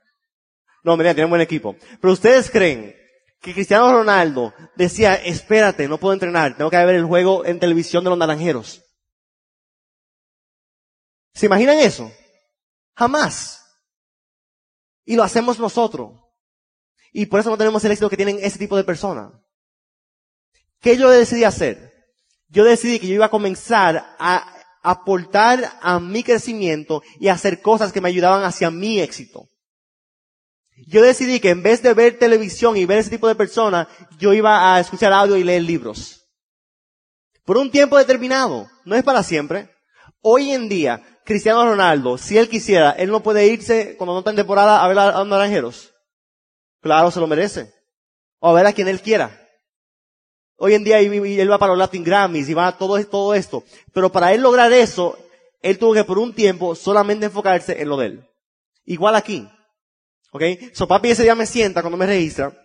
No, 0.83 0.95
mira, 0.97 1.13
tienen 1.13 1.29
buen 1.29 1.41
equipo. 1.41 1.75
Pero 1.99 2.13
ustedes 2.13 2.49
creen 2.49 2.95
que 3.41 3.53
Cristiano 3.53 3.91
Ronaldo 3.91 4.53
decía, 4.75 5.15
espérate, 5.15 5.87
no 5.87 5.97
puedo 5.97 6.13
entrenar, 6.13 6.57
tengo 6.57 6.69
que 6.69 6.77
ver 6.77 6.95
el 6.95 7.05
juego 7.05 7.45
en 7.45 7.59
televisión 7.59 8.03
de 8.03 8.09
los 8.09 8.19
naranjeros. 8.19 8.83
¿Se 11.33 11.45
imaginan 11.45 11.79
eso? 11.79 12.11
Jamás. 12.95 13.63
Y 15.05 15.15
lo 15.15 15.23
hacemos 15.23 15.59
nosotros. 15.59 16.11
Y 17.13 17.27
por 17.27 17.39
eso 17.39 17.49
no 17.49 17.57
tenemos 17.57 17.83
el 17.85 17.91
éxito 17.91 18.09
que 18.09 18.17
tienen 18.17 18.39
ese 18.41 18.57
tipo 18.57 18.75
de 18.75 18.83
personas. 18.83 19.31
¿Qué 20.79 20.97
yo 20.97 21.09
decidí 21.09 21.43
hacer? 21.43 21.93
Yo 22.49 22.63
decidí 22.63 22.99
que 22.99 23.07
yo 23.07 23.15
iba 23.15 23.25
a 23.25 23.31
comenzar 23.31 24.15
a 24.19 24.53
aportar 24.83 25.79
a 25.81 25.99
mi 25.99 26.23
crecimiento 26.23 27.03
y 27.19 27.27
hacer 27.27 27.61
cosas 27.61 27.91
que 27.91 28.01
me 28.01 28.09
ayudaban 28.09 28.43
hacia 28.43 28.71
mi 28.71 28.99
éxito. 28.99 29.47
Yo 30.85 31.01
decidí 31.01 31.39
que 31.39 31.49
en 31.49 31.63
vez 31.63 31.81
de 31.81 31.93
ver 31.93 32.19
televisión 32.19 32.77
y 32.77 32.85
ver 32.85 32.99
ese 32.99 33.09
tipo 33.09 33.27
de 33.27 33.35
personas, 33.35 33.87
yo 34.19 34.33
iba 34.33 34.75
a 34.75 34.79
escuchar 34.79 35.11
audio 35.11 35.35
y 35.35 35.43
leer 35.43 35.63
libros. 35.63 36.27
Por 37.45 37.57
un 37.57 37.71
tiempo 37.71 37.97
determinado, 37.97 38.69
no 38.85 38.95
es 38.95 39.03
para 39.03 39.23
siempre. 39.23 39.69
Hoy 40.21 40.51
en 40.51 40.69
día, 40.69 41.01
Cristiano 41.25 41.65
Ronaldo, 41.65 42.17
si 42.17 42.37
él 42.37 42.49
quisiera, 42.49 42.91
él 42.91 43.09
no 43.09 43.23
puede 43.23 43.47
irse 43.47 43.95
cuando 43.97 44.13
no 44.13 44.19
está 44.19 44.29
en 44.31 44.35
temporada 44.35 44.83
a 44.83 44.87
ver 44.87 44.99
a 44.99 45.19
los 45.19 45.27
naranjeros. 45.27 45.93
Claro, 46.81 47.09
se 47.09 47.19
lo 47.19 47.27
merece. 47.27 47.73
O 48.39 48.49
a 48.49 48.53
ver 48.53 48.67
a 48.67 48.73
quien 48.73 48.87
él 48.87 49.01
quiera. 49.01 49.47
Hoy 50.57 50.73
en 50.73 50.83
día 50.83 50.99
él 50.99 51.51
va 51.51 51.57
para 51.57 51.71
los 51.71 51.79
Latin 51.79 52.03
Grammys 52.03 52.49
y 52.49 52.53
va 52.53 52.67
a 52.67 52.77
todo, 52.77 53.03
todo 53.05 53.33
esto. 53.33 53.63
Pero 53.93 54.11
para 54.11 54.33
él 54.33 54.41
lograr 54.41 54.71
eso, 54.73 55.17
él 55.61 55.77
tuvo 55.77 55.93
que 55.93 56.03
por 56.03 56.19
un 56.19 56.33
tiempo 56.33 56.75
solamente 56.75 57.25
enfocarse 57.25 57.81
en 57.81 57.89
lo 57.89 57.97
de 57.97 58.05
él. 58.07 58.29
Igual 58.85 59.15
aquí. 59.15 59.47
¿Ok? 60.31 60.43
So 60.73 60.87
papi 60.87 61.11
ese 61.11 61.23
día 61.23 61.35
me 61.35 61.45
sienta 61.45 61.81
cuando 61.81 61.97
me 61.97 62.05
registra 62.05 62.55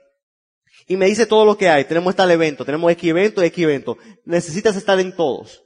y 0.86 0.96
me 0.96 1.06
dice 1.06 1.26
todo 1.26 1.44
lo 1.44 1.56
que 1.56 1.68
hay. 1.68 1.84
Tenemos 1.84 2.14
tal 2.16 2.30
evento, 2.30 2.64
tenemos 2.64 2.90
X 2.92 3.10
evento, 3.10 3.42
X 3.42 3.64
evento. 3.64 3.98
Necesitas 4.24 4.76
estar 4.76 4.98
en 5.00 5.14
todos. 5.14 5.62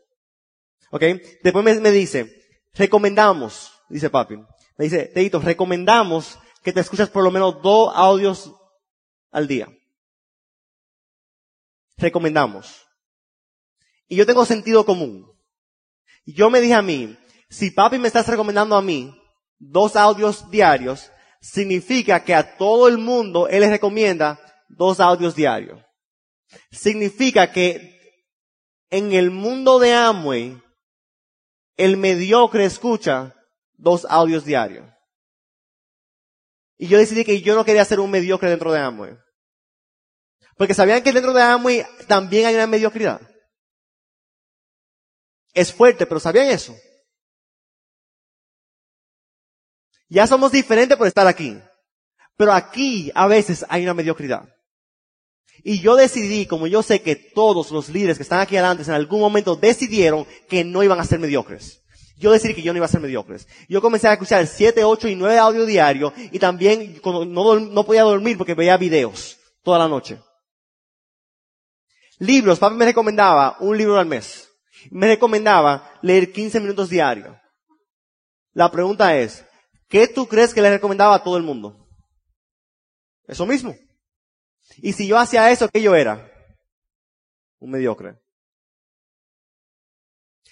¿Ok? 0.90 1.02
Después 1.42 1.64
me, 1.64 1.90
dice, 1.90 2.42
recomendamos, 2.74 3.72
dice 3.88 4.10
papi. 4.10 4.36
Me 4.76 4.84
dice, 4.84 5.06
Teito, 5.06 5.40
recomendamos 5.40 6.38
que 6.62 6.72
te 6.72 6.80
escuches 6.80 7.08
por 7.08 7.24
lo 7.24 7.30
menos 7.30 7.62
dos 7.62 7.92
audios 7.94 8.52
al 9.30 9.48
día 9.48 9.68
recomendamos. 11.96 12.86
Y 14.08 14.16
yo 14.16 14.26
tengo 14.26 14.44
sentido 14.44 14.84
común. 14.84 15.26
Yo 16.26 16.50
me 16.50 16.60
dije 16.60 16.74
a 16.74 16.82
mí, 16.82 17.16
si 17.48 17.70
papi 17.70 17.98
me 17.98 18.08
estás 18.08 18.26
recomendando 18.26 18.76
a 18.76 18.82
mí 18.82 19.14
dos 19.58 19.96
audios 19.96 20.50
diarios, 20.50 21.10
significa 21.52 22.24
que 22.24 22.34
a 22.34 22.56
todo 22.56 22.88
el 22.88 22.98
mundo 22.98 23.48
él 23.48 23.60
les 23.60 23.70
recomienda 23.70 24.40
dos 24.68 25.00
audios 25.00 25.34
diarios. 25.34 25.80
Significa 26.70 27.52
que 27.52 27.96
en 28.90 29.12
el 29.12 29.30
mundo 29.30 29.78
de 29.78 29.92
Amway, 29.94 30.60
el 31.76 31.96
mediocre 31.96 32.64
escucha 32.64 33.34
dos 33.74 34.06
audios 34.08 34.44
diarios. 34.44 34.86
Y 36.78 36.88
yo 36.88 36.98
decidí 36.98 37.24
que 37.24 37.40
yo 37.40 37.54
no 37.54 37.64
quería 37.64 37.84
ser 37.84 38.00
un 38.00 38.10
mediocre 38.10 38.50
dentro 38.50 38.72
de 38.72 38.80
Amway. 38.80 39.16
Porque 40.56 40.74
sabían 40.74 41.02
que 41.02 41.12
dentro 41.12 41.32
de 41.32 41.42
Amway 41.42 41.84
también 42.06 42.46
hay 42.46 42.54
una 42.54 42.66
mediocridad. 42.66 43.20
Es 45.52 45.72
fuerte, 45.72 46.06
pero 46.06 46.20
¿sabían 46.20 46.48
eso? 46.48 46.74
Ya 50.08 50.26
somos 50.26 50.52
diferentes 50.52 50.96
por 50.96 51.06
estar 51.06 51.26
aquí. 51.26 51.58
Pero 52.36 52.52
aquí 52.52 53.10
a 53.14 53.26
veces 53.26 53.64
hay 53.68 53.82
una 53.82 53.94
mediocridad. 53.94 54.48
Y 55.64 55.80
yo 55.80 55.96
decidí, 55.96 56.46
como 56.46 56.66
yo 56.66 56.82
sé 56.82 57.02
que 57.02 57.16
todos 57.16 57.70
los 57.70 57.88
líderes 57.88 58.18
que 58.18 58.22
están 58.22 58.40
aquí 58.40 58.56
adelante 58.56 58.84
en 58.84 58.90
algún 58.90 59.20
momento 59.20 59.56
decidieron 59.56 60.26
que 60.48 60.64
no 60.64 60.82
iban 60.82 61.00
a 61.00 61.04
ser 61.04 61.18
mediocres. 61.18 61.82
Yo 62.18 62.30
decidí 62.30 62.54
que 62.54 62.62
yo 62.62 62.72
no 62.72 62.78
iba 62.78 62.86
a 62.86 62.90
ser 62.90 63.00
mediocres. 63.00 63.46
Yo 63.68 63.82
comencé 63.82 64.08
a 64.08 64.12
escuchar 64.12 64.46
7, 64.46 64.84
8 64.84 65.08
y 65.08 65.16
9 65.16 65.38
audio 65.38 65.66
diario 65.66 66.12
y 66.16 66.38
también 66.38 67.00
no, 67.04 67.84
podía 67.84 68.02
dormir 68.02 68.38
porque 68.38 68.54
veía 68.54 68.76
videos 68.76 69.38
toda 69.62 69.78
la 69.78 69.88
noche. 69.88 70.18
Libros, 72.18 72.58
papi 72.58 72.76
me 72.76 72.86
recomendaba 72.86 73.56
un 73.60 73.76
libro 73.76 73.98
al 73.98 74.06
mes. 74.06 74.48
Me 74.90 75.06
recomendaba 75.08 75.98
leer 76.00 76.32
15 76.32 76.60
minutos 76.60 76.88
diarios. 76.88 77.36
La 78.54 78.70
pregunta 78.70 79.16
es, 79.18 79.44
¿qué 79.88 80.08
tú 80.08 80.26
crees 80.26 80.54
que 80.54 80.62
le 80.62 80.70
recomendaba 80.70 81.14
a 81.14 81.22
todo 81.22 81.36
el 81.36 81.42
mundo? 81.42 81.88
Eso 83.26 83.46
mismo. 83.46 83.74
Y 84.78 84.92
si 84.92 85.06
yo 85.06 85.18
hacía 85.18 85.50
eso, 85.50 85.68
¿qué 85.68 85.82
yo 85.82 85.94
era? 85.94 86.30
Un 87.58 87.70
mediocre. 87.70 88.18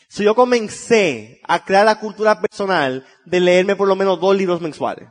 Si 0.09 0.23
yo 0.25 0.35
comencé 0.35 1.41
a 1.45 1.65
crear 1.65 1.85
la 1.85 1.99
cultura 1.99 2.41
personal 2.41 3.07
de 3.25 3.41
leerme 3.41 3.77
por 3.77 3.89
lo 3.89 3.97
menos 3.97 4.21
dos 4.21 4.37
libros 4.37 4.61
mensuales. 4.61 5.09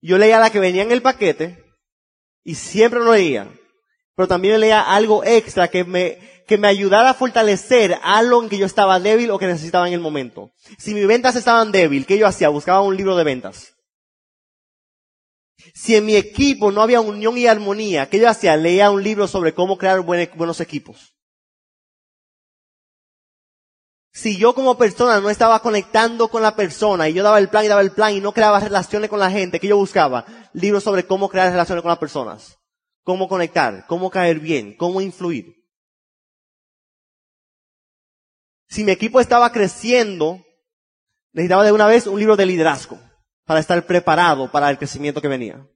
Yo 0.00 0.18
leía 0.18 0.40
la 0.40 0.50
que 0.50 0.58
venía 0.58 0.82
en 0.82 0.90
el 0.90 1.02
paquete 1.02 1.64
y 2.42 2.56
siempre 2.56 2.98
lo 2.98 3.12
leía 3.12 3.52
pero 4.14 4.28
también 4.28 4.60
leía 4.60 4.82
algo 4.82 5.24
extra 5.24 5.68
que 5.68 5.84
me, 5.84 6.18
que 6.46 6.58
me 6.58 6.68
ayudara 6.68 7.10
a 7.10 7.14
fortalecer 7.14 7.98
algo 8.02 8.42
en 8.42 8.48
que 8.48 8.58
yo 8.58 8.66
estaba 8.66 9.00
débil 9.00 9.30
o 9.30 9.38
que 9.38 9.46
necesitaba 9.46 9.88
en 9.88 9.94
el 9.94 10.00
momento. 10.00 10.52
Si 10.78 10.92
mis 10.94 11.06
ventas 11.06 11.36
estaban 11.36 11.72
débil, 11.72 12.04
¿qué 12.04 12.18
yo 12.18 12.26
hacía? 12.26 12.48
Buscaba 12.48 12.82
un 12.82 12.96
libro 12.96 13.16
de 13.16 13.24
ventas. 13.24 13.74
Si 15.74 15.96
en 15.96 16.04
mi 16.04 16.16
equipo 16.16 16.70
no 16.70 16.82
había 16.82 17.00
unión 17.00 17.38
y 17.38 17.46
armonía, 17.46 18.08
¿qué 18.10 18.18
yo 18.18 18.28
hacía? 18.28 18.56
Leía 18.56 18.90
un 18.90 19.02
libro 19.02 19.26
sobre 19.26 19.54
cómo 19.54 19.78
crear 19.78 20.00
buenos 20.00 20.60
equipos. 20.60 21.14
Si 24.14 24.36
yo 24.36 24.54
como 24.54 24.76
persona 24.76 25.20
no 25.20 25.30
estaba 25.30 25.60
conectando 25.60 26.28
con 26.28 26.42
la 26.42 26.54
persona 26.54 27.08
y 27.08 27.14
yo 27.14 27.22
daba 27.22 27.38
el 27.38 27.48
plan 27.48 27.64
y 27.64 27.68
daba 27.68 27.80
el 27.80 27.92
plan 27.92 28.12
y 28.12 28.20
no 28.20 28.32
creaba 28.32 28.60
relaciones 28.60 29.08
con 29.08 29.20
la 29.20 29.30
gente, 29.30 29.58
¿qué 29.58 29.68
yo 29.68 29.78
buscaba? 29.78 30.26
Libros 30.52 30.84
sobre 30.84 31.06
cómo 31.06 31.30
crear 31.30 31.50
relaciones 31.50 31.80
con 31.80 31.88
las 31.88 31.98
personas 31.98 32.61
cómo 33.02 33.28
conectar, 33.28 33.86
cómo 33.86 34.10
caer 34.10 34.40
bien, 34.40 34.76
cómo 34.76 35.00
influir. 35.00 35.62
Si 38.68 38.84
mi 38.84 38.92
equipo 38.92 39.20
estaba 39.20 39.52
creciendo, 39.52 40.44
necesitaba 41.32 41.64
de 41.64 41.72
una 41.72 41.86
vez 41.86 42.06
un 42.06 42.18
libro 42.18 42.36
de 42.36 42.46
liderazgo 42.46 42.98
para 43.44 43.60
estar 43.60 43.84
preparado 43.86 44.50
para 44.50 44.70
el 44.70 44.78
crecimiento 44.78 45.20
que 45.20 45.28
venía. 45.28 45.68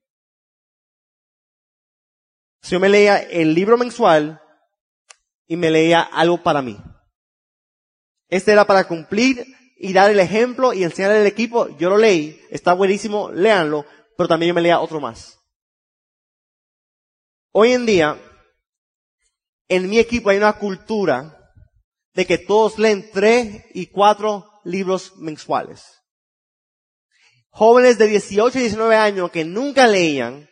Si 2.61 2.71
yo 2.71 2.79
me 2.79 2.89
leía 2.89 3.19
el 3.19 3.53
libro 3.53 3.77
mensual 3.77 4.41
y 5.45 5.55
me 5.55 5.69
leía 5.69 6.01
algo 6.01 6.41
para 6.41 6.61
mí. 6.61 6.77
Este 8.29 8.51
era 8.51 8.65
para 8.65 8.87
cumplir 8.87 9.45
y 9.77 9.93
dar 9.93 10.09
el 10.09 10.19
ejemplo 10.19 10.73
y 10.73 10.83
enseñar 10.83 11.11
al 11.11 11.27
equipo. 11.27 11.69
Yo 11.77 11.89
lo 11.89 11.97
leí, 11.97 12.41
está 12.49 12.73
buenísimo, 12.73 13.31
léanlo, 13.31 13.85
pero 14.17 14.27
también 14.27 14.49
yo 14.49 14.55
me 14.55 14.61
leía 14.61 14.79
otro 14.79 14.99
más. 14.99 15.39
Hoy 17.59 17.73
en 17.73 17.87
día, 17.87 18.21
en 19.67 19.89
mi 19.89 19.97
equipo 19.97 20.29
hay 20.29 20.37
una 20.37 20.59
cultura 20.59 21.55
de 22.13 22.27
que 22.27 22.37
todos 22.37 22.77
leen 22.77 23.09
tres 23.11 23.65
y 23.73 23.87
cuatro 23.87 24.47
libros 24.63 25.17
mensuales. 25.17 26.03
Jóvenes 27.49 27.97
de 27.97 28.05
18 28.05 28.59
y 28.59 28.61
19 28.61 28.95
años 28.95 29.31
que 29.31 29.43
nunca 29.43 29.87
leían 29.87 30.47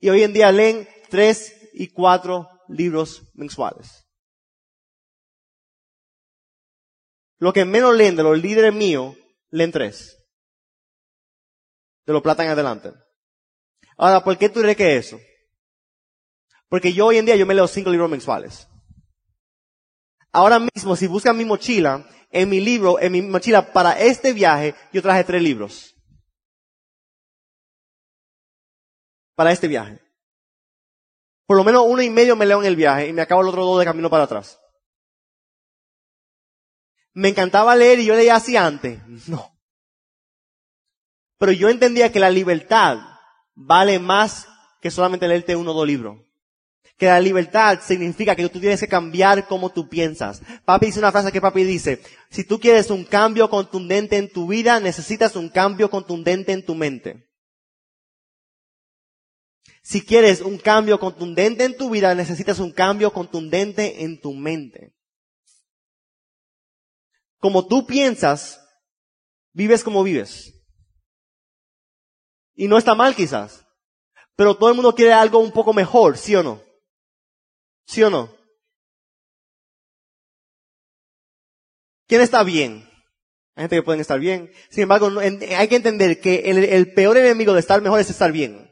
y 0.00 0.08
hoy 0.08 0.24
en 0.24 0.32
día 0.32 0.50
leen 0.50 0.88
tres 1.08 1.54
y 1.72 1.92
cuatro 1.92 2.48
libros 2.66 3.30
mensuales. 3.34 4.08
Lo 7.38 7.52
que 7.52 7.64
menos 7.64 7.94
leen 7.94 8.16
de 8.16 8.24
los 8.24 8.36
líderes 8.36 8.74
míos, 8.74 9.16
leen 9.50 9.70
tres. 9.70 10.18
De 12.06 12.12
los 12.12 12.22
plata 12.22 12.42
en 12.42 12.50
adelante. 12.50 12.92
Ahora, 13.96 14.24
¿por 14.24 14.36
qué 14.36 14.48
tú 14.48 14.62
crees 14.62 14.76
que 14.76 14.96
eso? 14.96 15.16
Porque 16.70 16.92
yo 16.92 17.06
hoy 17.06 17.18
en 17.18 17.26
día 17.26 17.36
yo 17.36 17.44
me 17.46 17.54
leo 17.54 17.66
cinco 17.66 17.90
libros 17.90 18.08
mensuales. 18.08 18.68
Ahora 20.32 20.60
mismo, 20.60 20.94
si 20.94 21.08
buscan 21.08 21.36
mi 21.36 21.44
mochila, 21.44 22.08
en 22.30 22.48
mi 22.48 22.60
libro, 22.60 23.00
en 23.00 23.10
mi 23.10 23.22
mochila 23.22 23.72
para 23.72 23.98
este 24.00 24.32
viaje, 24.32 24.76
yo 24.92 25.02
traje 25.02 25.24
tres 25.24 25.42
libros. 25.42 25.96
Para 29.34 29.50
este 29.50 29.66
viaje. 29.66 30.00
Por 31.44 31.56
lo 31.56 31.64
menos 31.64 31.84
uno 31.88 32.02
y 32.02 32.08
medio 32.08 32.36
me 32.36 32.46
leo 32.46 32.60
en 32.60 32.66
el 32.66 32.76
viaje 32.76 33.08
y 33.08 33.12
me 33.12 33.22
acabo 33.22 33.42
el 33.42 33.48
otro 33.48 33.64
dos 33.64 33.80
de 33.80 33.84
camino 33.84 34.08
para 34.08 34.22
atrás. 34.22 34.60
Me 37.14 37.30
encantaba 37.30 37.74
leer 37.74 37.98
y 37.98 38.06
yo 38.06 38.14
leía 38.14 38.36
así 38.36 38.56
antes. 38.56 39.00
No. 39.26 39.58
Pero 41.36 41.50
yo 41.50 41.68
entendía 41.68 42.12
que 42.12 42.20
la 42.20 42.30
libertad 42.30 42.98
vale 43.56 43.98
más 43.98 44.46
que 44.80 44.92
solamente 44.92 45.26
leerte 45.26 45.56
uno 45.56 45.72
o 45.72 45.74
dos 45.74 45.86
libros. 45.88 46.29
Que 47.00 47.06
la 47.06 47.18
libertad 47.18 47.80
significa 47.80 48.36
que 48.36 48.46
tú 48.50 48.60
tienes 48.60 48.78
que 48.78 48.86
cambiar 48.86 49.48
cómo 49.48 49.70
tú 49.70 49.88
piensas. 49.88 50.42
Papi 50.66 50.84
dice 50.84 50.98
una 50.98 51.10
frase 51.10 51.32
que 51.32 51.40
papi 51.40 51.64
dice, 51.64 52.02
si 52.28 52.44
tú 52.44 52.60
quieres 52.60 52.90
un 52.90 53.06
cambio 53.06 53.48
contundente 53.48 54.18
en 54.18 54.30
tu 54.30 54.46
vida, 54.46 54.78
necesitas 54.80 55.34
un 55.34 55.48
cambio 55.48 55.88
contundente 55.88 56.52
en 56.52 56.62
tu 56.62 56.74
mente. 56.74 57.26
Si 59.82 60.04
quieres 60.04 60.42
un 60.42 60.58
cambio 60.58 61.00
contundente 61.00 61.64
en 61.64 61.74
tu 61.74 61.88
vida, 61.88 62.14
necesitas 62.14 62.58
un 62.58 62.70
cambio 62.70 63.14
contundente 63.14 64.04
en 64.04 64.20
tu 64.20 64.34
mente. 64.34 64.92
Como 67.38 67.66
tú 67.66 67.86
piensas, 67.86 68.60
vives 69.54 69.82
como 69.82 70.02
vives. 70.02 70.52
Y 72.54 72.68
no 72.68 72.76
está 72.76 72.94
mal 72.94 73.14
quizás. 73.14 73.64
Pero 74.36 74.54
todo 74.54 74.68
el 74.68 74.74
mundo 74.74 74.94
quiere 74.94 75.14
algo 75.14 75.38
un 75.38 75.50
poco 75.50 75.72
mejor, 75.72 76.18
¿sí 76.18 76.36
o 76.36 76.42
no? 76.42 76.69
¿Sí 77.90 78.04
o 78.04 78.10
no? 78.10 78.32
¿Quién 82.06 82.20
está 82.20 82.44
bien? 82.44 82.88
Hay 83.56 83.64
gente 83.64 83.74
que 83.74 83.82
pueden 83.82 84.00
estar 84.00 84.20
bien. 84.20 84.48
Sin 84.70 84.84
embargo, 84.84 85.10
hay 85.18 85.68
que 85.68 85.74
entender 85.74 86.20
que 86.20 86.50
el, 86.50 86.92
peor 86.92 87.16
enemigo 87.16 87.52
de 87.52 87.58
estar 87.58 87.82
mejor 87.82 87.98
es 87.98 88.08
estar 88.08 88.30
bien. 88.30 88.70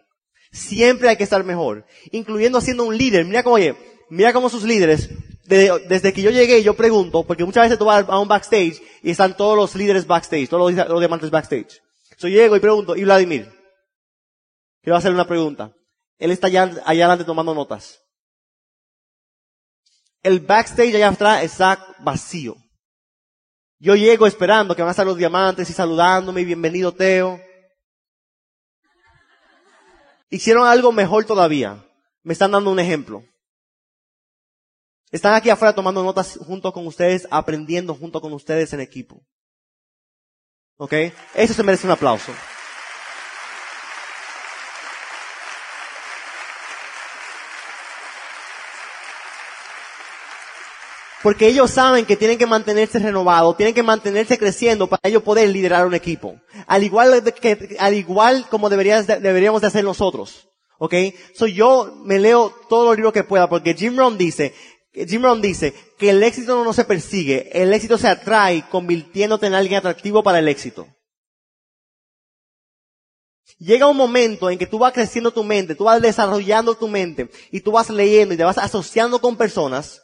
Siempre 0.53 1.09
hay 1.09 1.17
que 1.17 1.25
estar 1.25 1.43
mejor. 1.43 1.85
Incluyendo 2.13 2.61
siendo 2.61 2.85
un 2.85 2.97
líder. 2.97 3.25
Mira 3.25 3.43
cómo, 3.43 3.57
oye, 3.57 3.75
mira 4.09 4.33
cómo 4.33 4.49
sus 4.49 4.63
líderes, 4.63 5.11
desde, 5.47 6.13
que 6.13 6.23
yo 6.23 6.31
llegué, 6.31 6.63
yo 6.63 6.75
pregunto, 6.75 7.27
porque 7.27 7.45
muchas 7.45 7.65
veces 7.65 7.77
tú 7.77 7.87
vas 7.87 8.05
a 8.09 8.21
un 8.21 8.29
backstage 8.29 8.81
y 9.03 9.11
están 9.11 9.37
todos 9.37 9.57
los 9.57 9.75
líderes 9.75 10.07
backstage, 10.07 10.49
todos 10.49 10.73
los, 10.73 11.01
diamantes 11.01 11.31
backstage. 11.31 11.81
Yo 12.19 12.29
llego 12.29 12.55
y 12.55 12.61
pregunto, 12.61 12.95
¿y 12.95 13.03
Vladimir? 13.03 13.51
Quiero 14.81 14.97
hacerle 14.97 15.17
una 15.17 15.27
pregunta. 15.27 15.73
Él 16.19 16.31
está 16.31 16.47
allá 16.47 16.71
adelante 16.87 17.25
tomando 17.25 17.53
notas. 17.53 17.99
El 20.23 20.41
backstage 20.41 20.95
allá 20.95 21.09
atrás 21.09 21.45
está 21.45 21.95
vacío. 22.01 22.57
Yo 23.79 23.95
llego 23.95 24.27
esperando 24.27 24.75
que 24.75 24.83
van 24.83 24.89
a 24.89 24.91
estar 24.91 25.07
los 25.07 25.17
diamantes 25.17 25.71
y 25.71 25.73
saludándome 25.73 26.41
y 26.41 26.45
bienvenido 26.45 26.93
Teo. 26.93 27.41
Hicieron 30.31 30.67
algo 30.67 30.91
mejor 30.93 31.25
todavía. 31.25 31.85
Me 32.23 32.33
están 32.33 32.51
dando 32.51 32.71
un 32.71 32.81
ejemplo. 32.81 33.25
Están 35.11 35.35
aquí 35.35 35.49
afuera 35.49 35.75
tomando 35.75 36.03
notas 36.03 36.39
junto 36.45 36.73
con 36.73 36.87
ustedes, 36.87 37.27
aprendiendo 37.31 37.95
junto 37.95 38.21
con 38.21 38.33
ustedes 38.33 38.73
en 38.73 38.81
equipo. 38.81 39.23
¿Ok? 40.77 40.93
Eso 41.35 41.55
se 41.55 41.63
merece 41.63 41.87
un 41.87 41.93
aplauso. 41.93 42.33
Porque 51.23 51.49
ellos 51.49 51.71
saben 51.71 52.07
que 52.07 52.17
tienen 52.17 52.39
que 52.39 52.47
mantenerse 52.47 52.99
renovados, 52.99 53.57
tienen 53.57 53.75
que 53.75 53.83
mantenerse 53.83 54.39
creciendo 54.39 54.87
para 54.87 55.01
ellos 55.03 55.23
poder 55.23 55.49
liderar 55.49 55.87
un 55.87 55.95
equipo. 55.95 56.41
Al 56.67 56.85
igual 56.85 57.23
que, 57.35 57.77
al 57.81 57.95
igual 57.95 58.47
como 58.49 58.69
deberíamos 58.69 59.61
de 59.61 59.67
hacer 59.67 59.85
nosotros. 59.85 60.49
¿Ok? 60.79 60.95
So 61.35 61.47
yo 61.49 61.93
me 62.05 62.21
leo 62.21 62.55
todos 62.69 62.87
los 62.87 62.97
libros 62.97 63.13
que 63.13 63.25
pueda 63.25 63.49
porque 63.49 63.75
Jim 63.75 63.97
Rohn 63.97 64.17
dice, 64.17 64.55
Jim 64.93 65.23
Rohn 65.23 65.43
dice 65.43 65.75
que 65.99 66.11
el 66.11 66.23
éxito 66.23 66.63
no 66.63 66.73
se 66.73 66.85
persigue, 66.85 67.51
el 67.53 67.73
éxito 67.73 67.99
se 67.99 68.07
atrae 68.07 68.65
convirtiéndote 68.71 69.49
en 69.49 69.55
alguien 69.55 69.79
atractivo 69.79 70.23
para 70.23 70.39
el 70.39 70.47
éxito. 70.47 70.87
Llega 73.59 73.89
un 73.89 73.97
momento 73.97 74.51
en 74.51 74.59
que 74.59 74.67
tú 74.67 74.79
vas 74.79 74.93
creciendo 74.93 75.33
tu 75.33 75.43
mente, 75.43 75.75
tú 75.75 75.85
vas 75.85 76.01
desarrollando 76.01 76.77
tu 76.77 76.87
mente 76.87 77.29
y 77.51 77.61
tú 77.61 77.73
vas 77.73 77.91
leyendo 77.91 78.35
y 78.35 78.37
te 78.37 78.45
vas 78.45 78.59
asociando 78.59 79.21
con 79.21 79.37
personas 79.37 80.01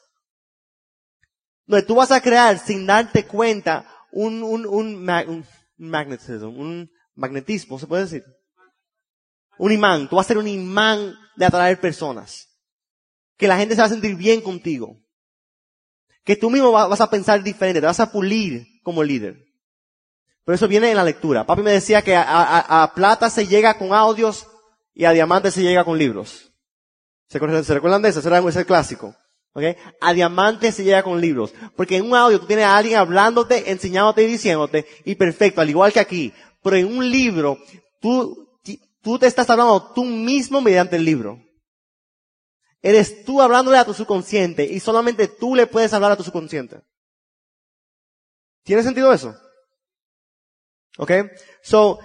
donde 1.67 1.87
tú 1.87 1.95
vas 1.95 2.11
a 2.11 2.21
crear 2.21 2.59
sin 2.59 2.87
darte 2.87 3.27
cuenta 3.27 3.87
un, 4.13 4.43
un, 4.43 4.67
un, 4.67 5.05
magnetismo, 7.17 7.79
¿se 7.79 7.87
puede 7.87 8.05
decir? 8.05 8.25
Un 9.59 9.73
imán. 9.73 10.09
Tú 10.09 10.17
vas 10.17 10.27
a 10.27 10.29
ser 10.29 10.39
un 10.39 10.49
imán 10.49 11.15
de 11.37 11.45
atraer 11.45 11.81
personas. 11.81 12.49
Que 13.37 13.49
la 13.49 13.57
gente 13.57 13.75
se 13.75 13.81
va 13.81 13.87
a 13.87 13.91
sentir 13.91 14.15
bien 14.17 14.41
contigo. 14.41 15.01
Que 16.25 16.37
tú 16.37 16.51
mismo 16.51 16.73
vas 16.73 17.01
a 17.01 17.11
pensar 17.11 17.43
diferente, 17.43 17.81
te 17.81 17.87
vas 17.87 18.01
a 18.01 18.11
pulir 18.11 18.67
como 18.83 19.03
líder. 19.03 19.45
Pero 20.45 20.57
eso 20.57 20.69
viene 20.69 20.91
en 20.91 20.97
la 20.97 21.05
lectura. 21.05 21.47
Papi 21.47 21.63
me 21.63 21.73
decía 21.73 22.03
que 22.03 22.15
a, 22.17 22.93
plata 22.95 23.31
se 23.31 23.47
llega 23.47 23.79
con 23.79 23.93
audios 23.93 24.47
y 24.93 25.05
a 25.05 25.13
diamante 25.13 25.51
se 25.51 25.63
llega 25.63 25.85
con 25.85 25.99
libros. 25.99 26.53
¿Se, 27.29 27.39
recuerdan 27.39 28.03
de 28.03 28.11
eso? 28.11 28.21
Ese 28.21 28.29
era 28.29 28.39
el 28.39 28.67
clásico. 28.67 29.17
¿Okay? 29.55 29.77
A 30.01 30.13
diamante 30.13 30.73
se 30.73 30.83
llega 30.83 31.03
con 31.03 31.21
libros. 31.21 31.55
Porque 31.77 31.97
en 31.97 32.07
un 32.07 32.17
audio 32.17 32.41
tú 32.41 32.47
tienes 32.47 32.67
a 32.67 32.77
alguien 32.77 32.99
hablándote, 32.99 33.71
enseñándote 33.71 34.25
y 34.25 34.27
diciéndote, 34.27 34.85
y 35.05 35.15
perfecto, 35.15 35.61
al 35.61 35.71
igual 35.71 35.93
que 35.93 36.01
aquí. 36.01 36.33
Pero 36.63 36.77
en 36.77 36.87
un 36.87 37.09
libro, 37.09 37.59
tú, 38.01 38.49
tú 39.01 39.19
te 39.19 39.27
estás 39.27 39.49
hablando 39.49 39.93
tú 39.93 40.05
mismo 40.05 40.61
mediante 40.61 40.97
el 40.97 41.05
libro. 41.05 41.41
Eres 42.83 43.25
tú 43.25 43.41
hablándole 43.41 43.79
a 43.79 43.85
tu 43.85 43.95
subconsciente 43.95 44.65
y 44.65 44.81
solamente 44.81 45.29
tú 45.29 45.55
le 45.55 45.67
puedes 45.67 45.93
hablar 45.95 46.13
a 46.13 46.17
tu 46.17 46.25
subconsciente. 46.25 46.81
¿Tiene 48.65 48.83
sentido 48.83 49.13
eso? 49.13 49.35
¿Ok? 50.99 51.13
So, 51.63 51.99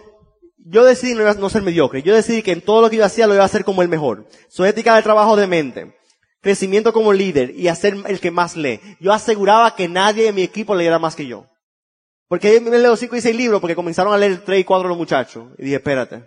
yo 0.57 0.85
decidí 0.85 1.15
no, 1.15 1.33
no 1.33 1.49
ser 1.49 1.63
mediocre. 1.63 2.03
Yo 2.03 2.13
decidí 2.13 2.43
que 2.43 2.51
en 2.51 2.61
todo 2.61 2.81
lo 2.81 2.89
que 2.89 2.97
yo 2.97 3.05
hacía 3.05 3.27
lo 3.27 3.33
iba 3.33 3.43
a 3.43 3.47
hacer 3.47 3.65
como 3.65 3.81
el 3.81 3.89
mejor. 3.89 4.27
Su 4.49 4.65
ética 4.65 4.93
del 4.93 5.03
trabajo 5.03 5.35
de 5.35 5.47
mente 5.47 5.98
crecimiento 6.41 6.93
como 6.93 7.13
líder 7.13 7.51
y 7.51 7.67
hacer 7.67 7.95
el 8.07 8.19
que 8.19 8.31
más 8.31 8.55
lee. 8.55 8.79
Yo 8.99 9.13
aseguraba 9.13 9.75
que 9.75 9.87
nadie 9.87 10.27
en 10.27 10.35
mi 10.35 10.43
equipo 10.43 10.75
leyera 10.75 10.99
más 10.99 11.15
que 11.15 11.27
yo. 11.27 11.45
Porque 12.27 12.61
me 12.61 12.77
leo 12.77 12.95
cinco 12.95 13.15
y 13.15 13.21
seis 13.21 13.35
libros 13.35 13.59
porque 13.59 13.75
comenzaron 13.75 14.13
a 14.13 14.17
leer 14.17 14.43
tres 14.45 14.59
y 14.59 14.63
cuatro 14.63 14.87
los 14.87 14.97
muchachos. 14.97 15.49
Y 15.57 15.63
dije, 15.63 15.77
espérate. 15.77 16.23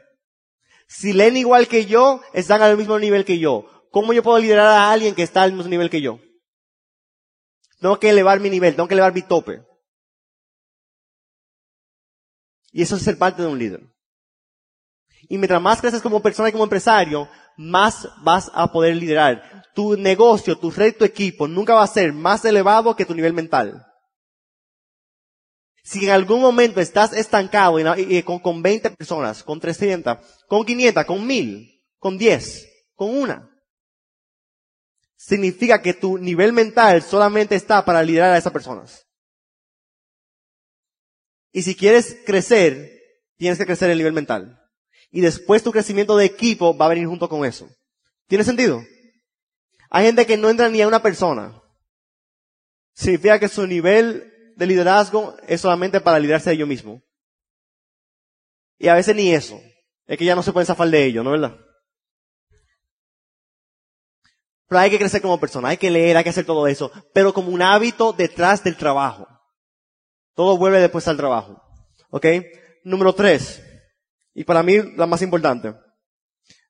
Si 0.88 1.12
leen 1.12 1.36
igual 1.36 1.68
que 1.68 1.86
yo, 1.86 2.20
están 2.32 2.60
al 2.60 2.76
mismo 2.76 2.98
nivel 2.98 3.24
que 3.24 3.38
yo. 3.38 3.64
¿Cómo 3.90 4.12
yo 4.12 4.22
puedo 4.22 4.38
liderar 4.38 4.66
a 4.66 4.90
alguien 4.90 5.14
que 5.14 5.22
está 5.22 5.42
al 5.42 5.52
mismo 5.52 5.68
nivel 5.68 5.90
que 5.90 6.00
yo? 6.00 6.18
Tengo 7.80 7.98
que 7.98 8.10
elevar 8.10 8.40
mi 8.40 8.50
nivel, 8.50 8.74
tengo 8.74 8.88
que 8.88 8.94
elevar 8.94 9.14
mi 9.14 9.22
tope. 9.22 9.62
Y 12.72 12.82
eso 12.82 12.96
es 12.96 13.02
ser 13.02 13.18
parte 13.18 13.42
de 13.42 13.48
un 13.48 13.58
líder. 13.58 13.82
Y 15.28 15.38
mientras 15.38 15.62
más 15.62 15.80
creces 15.80 16.02
como 16.02 16.20
persona 16.20 16.48
y 16.48 16.52
como 16.52 16.64
empresario, 16.64 17.28
más 17.56 18.08
vas 18.22 18.50
a 18.54 18.72
poder 18.72 18.96
liderar. 18.96 19.64
Tu 19.74 19.96
negocio, 19.96 20.58
tu 20.58 20.70
red, 20.70 20.96
tu 20.96 21.04
equipo 21.04 21.48
nunca 21.48 21.74
va 21.74 21.82
a 21.82 21.86
ser 21.86 22.12
más 22.12 22.44
elevado 22.44 22.94
que 22.94 23.04
tu 23.04 23.14
nivel 23.14 23.32
mental. 23.32 23.86
Si 25.82 26.04
en 26.04 26.10
algún 26.10 26.40
momento 26.40 26.80
estás 26.80 27.12
estancado 27.12 27.76
con 28.42 28.62
20 28.62 28.90
personas, 28.90 29.42
con 29.42 29.58
300, 29.58 30.18
con 30.46 30.64
500, 30.64 31.04
con 31.04 31.26
1000, 31.26 31.84
con 31.98 32.18
10, 32.18 32.68
con 32.94 33.10
una, 33.10 33.50
significa 35.16 35.82
que 35.82 35.94
tu 35.94 36.18
nivel 36.18 36.52
mental 36.52 37.02
solamente 37.02 37.56
está 37.56 37.84
para 37.84 38.02
liderar 38.02 38.32
a 38.32 38.38
esas 38.38 38.52
personas. 38.52 39.06
Y 41.50 41.62
si 41.62 41.74
quieres 41.74 42.16
crecer, 42.24 42.90
tienes 43.36 43.58
que 43.58 43.66
crecer 43.66 43.90
el 43.90 43.98
nivel 43.98 44.12
mental 44.12 44.61
y 45.12 45.20
después 45.20 45.62
tu 45.62 45.70
crecimiento 45.70 46.16
de 46.16 46.24
equipo 46.24 46.76
va 46.76 46.86
a 46.86 46.88
venir 46.88 47.06
junto 47.06 47.28
con 47.28 47.44
eso. 47.44 47.68
¿Tiene 48.26 48.42
sentido? 48.44 48.82
Hay 49.90 50.06
gente 50.06 50.26
que 50.26 50.38
no 50.38 50.48
entra 50.48 50.70
ni 50.70 50.80
a 50.80 50.88
una 50.88 51.02
persona. 51.02 51.62
Significa 52.94 53.38
que 53.38 53.48
su 53.48 53.66
nivel 53.66 54.32
de 54.56 54.66
liderazgo 54.66 55.36
es 55.46 55.60
solamente 55.60 56.00
para 56.00 56.18
liderarse 56.18 56.50
a 56.50 56.52
ellos 56.54 56.66
mismos. 56.66 57.02
Y 58.78 58.88
a 58.88 58.94
veces 58.94 59.14
ni 59.14 59.32
eso. 59.32 59.60
Es 60.06 60.16
que 60.16 60.24
ya 60.24 60.34
no 60.34 60.42
se 60.42 60.52
puede 60.52 60.66
zafar 60.66 60.88
de 60.88 61.04
ellos, 61.04 61.22
¿no 61.22 61.34
es 61.34 61.40
verdad? 61.40 61.58
Pero 64.66 64.80
hay 64.80 64.90
que 64.90 64.98
crecer 64.98 65.20
como 65.20 65.38
persona, 65.38 65.68
hay 65.68 65.76
que 65.76 65.90
leer, 65.90 66.16
hay 66.16 66.24
que 66.24 66.30
hacer 66.30 66.46
todo 66.46 66.66
eso, 66.66 66.90
pero 67.12 67.34
como 67.34 67.50
un 67.50 67.60
hábito 67.60 68.14
detrás 68.14 68.64
del 68.64 68.78
trabajo. 68.78 69.28
Todo 70.34 70.56
vuelve 70.56 70.80
después 70.80 71.06
al 71.06 71.18
trabajo. 71.18 71.62
¿Ok? 72.08 72.26
Número 72.82 73.14
tres. 73.14 73.62
Y 74.34 74.44
para 74.44 74.62
mí 74.62 74.74
la 74.96 75.06
más 75.06 75.22
importante, 75.22 75.74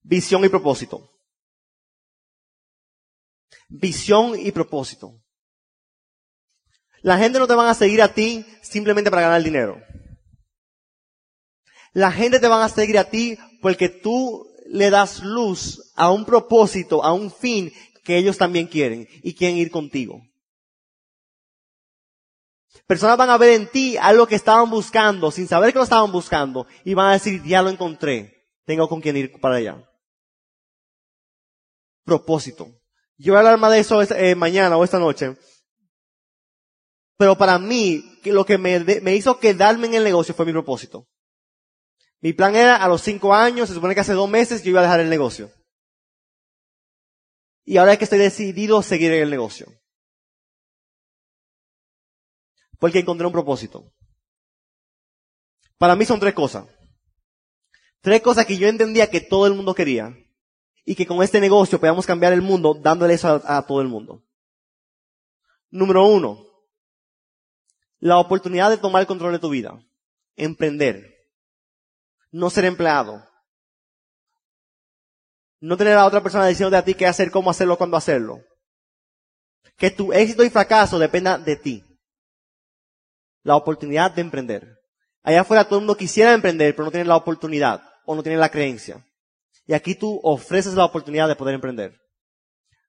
visión 0.03 0.45
y 0.45 0.49
propósito. 0.49 1.11
Visión 3.69 4.39
y 4.39 4.53
propósito. 4.53 5.23
La 7.03 7.19
gente 7.19 7.39
no 7.39 7.47
te 7.47 7.55
van 7.55 7.69
a 7.69 7.75
seguir 7.75 8.03
a 8.03 8.13
ti 8.13 8.45
simplemente 8.63 9.11
para 9.11 9.23
ganar 9.23 9.43
dinero. 9.43 9.83
La 11.93 12.11
gente 12.13 12.41
te 12.41 12.49
van 12.49 12.63
a 12.63 12.69
seguir 12.69 12.99
a 12.99 13.11
ti 13.11 13.37
porque 13.61 13.89
tú 13.89 14.47
le 14.67 14.91
das 14.91 15.23
luz 15.23 15.93
a 15.97 16.11
un 16.11 16.25
propósito, 16.25 17.05
a 17.05 17.13
un 17.13 17.31
fin 17.31 17.73
que 18.05 18.17
ellos 18.17 18.39
también 18.39 18.67
quieren 18.67 19.09
y 19.23 19.35
quieren 19.35 19.59
ir 19.59 19.71
contigo. 19.71 20.23
Personas 22.87 23.17
van 23.17 23.31
a 23.31 23.39
ver 23.39 23.51
en 23.51 23.69
ti 23.69 23.97
algo 23.97 24.27
que 24.27 24.35
estaban 24.35 24.69
buscando 24.69 25.31
sin 25.31 25.47
saber 25.47 25.73
que 25.73 25.79
lo 25.79 25.85
estaban 25.85 26.11
buscando 26.11 26.67
y 26.85 26.95
van 26.95 27.11
a 27.11 27.13
decir, 27.13 27.43
ya 27.45 27.63
lo 27.63 27.71
encontré, 27.71 28.49
tengo 28.65 28.89
con 28.89 29.01
quién 29.01 29.17
ir 29.17 29.41
para 29.41 29.57
allá. 29.57 29.89
Propósito. 32.05 32.69
Yo 33.17 33.33
voy 33.33 33.37
a 33.37 33.39
hablar 33.41 33.59
más 33.59 33.73
de 33.73 33.79
eso 33.79 34.03
eh, 34.03 34.35
mañana 34.35 34.77
o 34.77 34.85
esta 34.85 34.99
noche. 34.99 35.37
Pero 37.17 37.39
para 37.39 37.59
mí, 37.59 38.19
lo 38.25 38.45
que 38.45 38.59
me, 38.59 38.81
me 38.81 39.15
hizo 39.15 39.39
quedarme 39.39 39.87
en 39.87 39.95
el 39.95 40.05
negocio 40.05 40.35
fue 40.35 40.47
mi 40.47 40.53
propósito. 40.53 41.07
Mi 42.21 42.33
plan 42.33 42.55
era 42.55 42.77
a 42.77 42.89
los 42.89 43.03
cinco 43.03 43.35
años, 43.35 43.69
se 43.69 43.75
supone 43.75 43.95
que 43.95 44.01
hace 44.01 44.13
dos 44.13 44.29
meses 44.29 44.63
yo 44.63 44.71
iba 44.71 44.81
a 44.81 44.85
dejar 44.85 45.01
el 45.01 45.11
negocio. 45.11 45.51
Y 47.65 47.77
ahora 47.77 47.93
es 47.93 47.99
que 47.99 48.05
estoy 48.05 48.19
decidido 48.19 48.79
a 48.79 48.83
seguir 48.83 49.13
en 49.13 49.23
el 49.23 49.31
negocio. 49.31 49.67
Porque 52.83 52.99
encontré 52.99 53.25
un 53.25 53.33
propósito. 53.33 53.93
Para 55.79 55.95
mí 55.95 56.05
son 56.05 56.19
tres 56.19 56.35
cosas. 56.35 56.67
Tres 58.01 58.21
cosas 58.21 58.45
que 58.45 58.59
yo 58.59 58.67
entendía 58.67 59.09
que 59.09 59.21
todo 59.21 59.47
el 59.47 59.55
mundo 59.55 59.73
quería. 59.73 60.13
Y 60.85 60.97
que 60.97 61.07
con 61.07 61.23
este 61.23 61.41
negocio 61.41 61.79
podíamos 61.79 62.05
cambiar 62.07 62.33
el 62.33 62.43
mundo 62.43 62.75
dándole 62.75 63.15
eso 63.15 63.41
a, 63.45 63.65
todo 63.69 63.81
el 63.83 63.87
mundo. 63.87 64.25
Número 65.71 66.05
uno. 66.05 66.45
La 68.01 68.19
oportunidad 68.19 68.71
de 68.71 68.79
tomar 68.79 69.03
el 69.03 69.07
control 69.07 69.31
de 69.31 69.39
tu 69.39 69.51
vida. 69.51 69.81
Emprender. 70.35 71.09
No 72.33 72.51
ser 72.51 72.65
empleado. 72.65 73.25
No 75.61 75.77
tener 75.77 75.97
a 75.97 76.05
otra 76.05 76.21
persona 76.21 76.49
diciéndote 76.49 76.79
a 76.79 76.85
ti 76.85 76.95
qué 76.95 77.07
hacer, 77.07 77.31
cómo 77.31 77.49
hacerlo, 77.49 77.79
cuándo 77.79 77.97
hacerlo. 77.97 78.41
Que 79.77 79.93
tu 79.93 80.13
éxito 80.13 80.43
y 80.43 80.51
fracaso 80.51 80.99
dependa 80.99 81.39
de 81.39 81.55
ti. 81.55 81.92
La 83.43 83.57
oportunidad 83.57 84.13
de 84.13 84.23
emprender. 84.23 84.79
Allá 85.23 85.43
afuera 85.43 85.65
todo 85.65 85.79
el 85.79 85.83
mundo 85.83 85.97
quisiera 85.97 86.33
emprender, 86.33 86.75
pero 86.75 86.87
no 86.87 86.91
tiene 86.91 87.07
la 87.07 87.17
oportunidad 87.17 87.83
o 88.05 88.15
no 88.15 88.23
tiene 88.23 88.39
la 88.39 88.51
creencia. 88.51 89.05
Y 89.67 89.75
aquí 89.75 89.95
tú 89.95 90.21
ofreces 90.23 90.75
la 90.75 90.85
oportunidad 90.85 91.29
de 91.29 91.37
poder 91.37 91.55
emprender. 91.55 91.99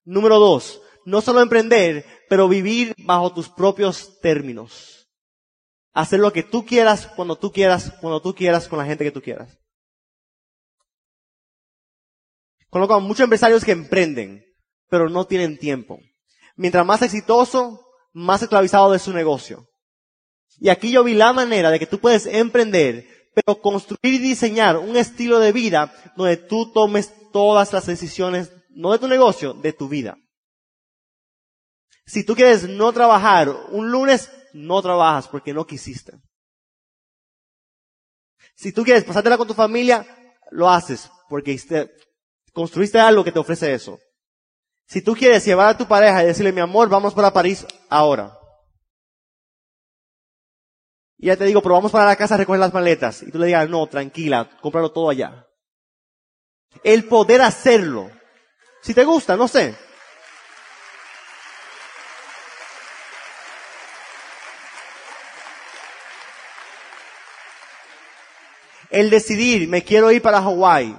Número 0.03 0.39
dos, 0.39 0.81
no 1.05 1.21
solo 1.21 1.41
emprender, 1.41 2.05
pero 2.29 2.47
vivir 2.47 2.93
bajo 2.97 3.33
tus 3.33 3.49
propios 3.49 4.19
términos. 4.19 5.07
Hacer 5.93 6.19
lo 6.19 6.33
que 6.33 6.43
tú 6.43 6.65
quieras, 6.65 7.07
cuando 7.15 7.37
tú 7.37 7.51
quieras, 7.51 7.93
cuando 8.01 8.21
tú 8.21 8.33
quieras, 8.33 8.67
con 8.67 8.79
la 8.79 8.85
gente 8.85 9.03
que 9.03 9.11
tú 9.11 9.21
quieras. 9.21 9.57
Conozco 12.69 12.95
a 12.95 12.99
muchos 12.99 13.25
empresarios 13.25 13.63
que 13.63 13.71
emprenden, 13.71 14.43
pero 14.89 15.07
no 15.07 15.25
tienen 15.25 15.59
tiempo. 15.59 15.99
Mientras 16.55 16.83
más 16.85 17.03
exitoso, 17.03 17.79
más 18.13 18.41
esclavizado 18.41 18.91
de 18.91 18.97
su 18.97 19.13
negocio. 19.13 19.67
Y 20.59 20.69
aquí 20.69 20.91
yo 20.91 21.03
vi 21.03 21.13
la 21.13 21.33
manera 21.33 21.71
de 21.71 21.79
que 21.79 21.87
tú 21.87 21.99
puedes 21.99 22.25
emprender, 22.25 23.29
pero 23.33 23.61
construir 23.61 24.15
y 24.15 24.19
diseñar 24.19 24.77
un 24.77 24.95
estilo 24.95 25.39
de 25.39 25.51
vida 25.51 25.93
donde 26.15 26.37
tú 26.37 26.71
tomes 26.71 27.13
todas 27.31 27.73
las 27.73 27.85
decisiones, 27.85 28.51
no 28.69 28.91
de 28.91 28.99
tu 28.99 29.07
negocio, 29.07 29.53
de 29.53 29.73
tu 29.73 29.87
vida. 29.89 30.17
Si 32.05 32.23
tú 32.23 32.35
quieres 32.35 32.67
no 32.67 32.91
trabajar 32.93 33.49
un 33.71 33.91
lunes, 33.91 34.29
no 34.53 34.81
trabajas 34.81 35.27
porque 35.27 35.53
no 35.53 35.65
quisiste. 35.65 36.13
Si 38.55 38.71
tú 38.71 38.83
quieres 38.83 39.03
pasártela 39.03 39.37
con 39.37 39.47
tu 39.47 39.53
familia, 39.53 40.05
lo 40.51 40.69
haces 40.69 41.09
porque 41.29 41.59
construiste 42.53 42.99
algo 42.99 43.23
que 43.23 43.31
te 43.31 43.39
ofrece 43.39 43.73
eso. 43.73 43.99
Si 44.87 45.01
tú 45.01 45.15
quieres 45.15 45.43
llevar 45.45 45.69
a 45.69 45.77
tu 45.77 45.87
pareja 45.87 46.23
y 46.23 46.27
decirle, 46.27 46.51
mi 46.51 46.61
amor, 46.61 46.89
vamos 46.89 47.13
para 47.13 47.33
París 47.33 47.65
ahora. 47.89 48.37
Y 51.23 51.27
ya 51.27 51.38
te 51.38 51.45
digo, 51.45 51.62
pero 51.62 51.75
vamos 51.75 51.89
para 51.89 52.03
la 52.03 52.17
casa 52.17 52.36
a 52.36 52.38
recoger 52.38 52.59
las 52.59 52.73
maletas. 52.73 53.23
Y 53.23 53.31
tú 53.31 53.39
le 53.39 53.45
digas, 53.45 53.69
no, 53.69 53.88
tranquila, 53.88 54.49
cómpralo 54.59 54.91
todo 54.91 55.09
allá. 55.09 55.47
El 56.83 57.05
poder 57.05 57.41
hacerlo. 57.41 58.12
Si 58.81 58.93
te 58.93 59.05
gusta, 59.05 59.38
no 59.38 59.47
sé. 59.47 59.73
El 68.89 69.09
decidir, 69.09 69.69
me 69.69 69.81
quiero 69.81 70.12
ir 70.12 70.21
para 70.21 70.41
Hawái. 70.41 70.93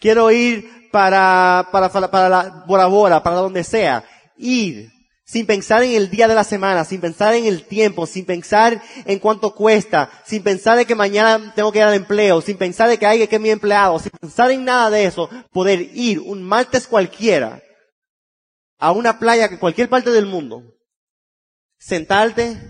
Quiero 0.00 0.32
ir 0.32 0.90
para, 0.90 1.68
para, 1.70 1.88
para, 1.92 2.10
para 2.10 2.28
la 2.28 2.64
Bora 2.66 2.86
Bora, 2.86 3.22
para 3.22 3.36
donde 3.36 3.62
sea. 3.62 4.04
Ir. 4.36 4.91
Sin 5.24 5.46
pensar 5.46 5.82
en 5.82 5.92
el 5.92 6.10
día 6.10 6.26
de 6.28 6.34
la 6.34 6.44
semana, 6.44 6.84
sin 6.84 7.00
pensar 7.00 7.34
en 7.34 7.46
el 7.46 7.64
tiempo, 7.64 8.06
sin 8.06 8.26
pensar 8.26 8.82
en 9.04 9.18
cuánto 9.18 9.54
cuesta, 9.54 10.10
sin 10.24 10.42
pensar 10.42 10.78
en 10.78 10.86
que 10.86 10.94
mañana 10.94 11.52
tengo 11.54 11.70
que 11.70 11.78
ir 11.78 11.84
al 11.84 11.94
empleo, 11.94 12.40
sin 12.40 12.58
pensar 12.58 12.90
en 12.90 12.98
que 12.98 13.06
hay 13.06 13.26
que 13.28 13.38
mi 13.38 13.50
empleado, 13.50 13.98
sin 13.98 14.10
pensar 14.10 14.50
en 14.50 14.64
nada 14.64 14.90
de 14.90 15.04
eso, 15.04 15.30
poder 15.52 15.80
ir 15.94 16.20
un 16.20 16.42
martes 16.42 16.86
cualquiera 16.86 17.62
a 18.78 18.90
una 18.90 19.20
playa 19.20 19.46
en 19.46 19.58
cualquier 19.58 19.88
parte 19.88 20.10
del 20.10 20.26
mundo, 20.26 20.64
sentarte, 21.78 22.60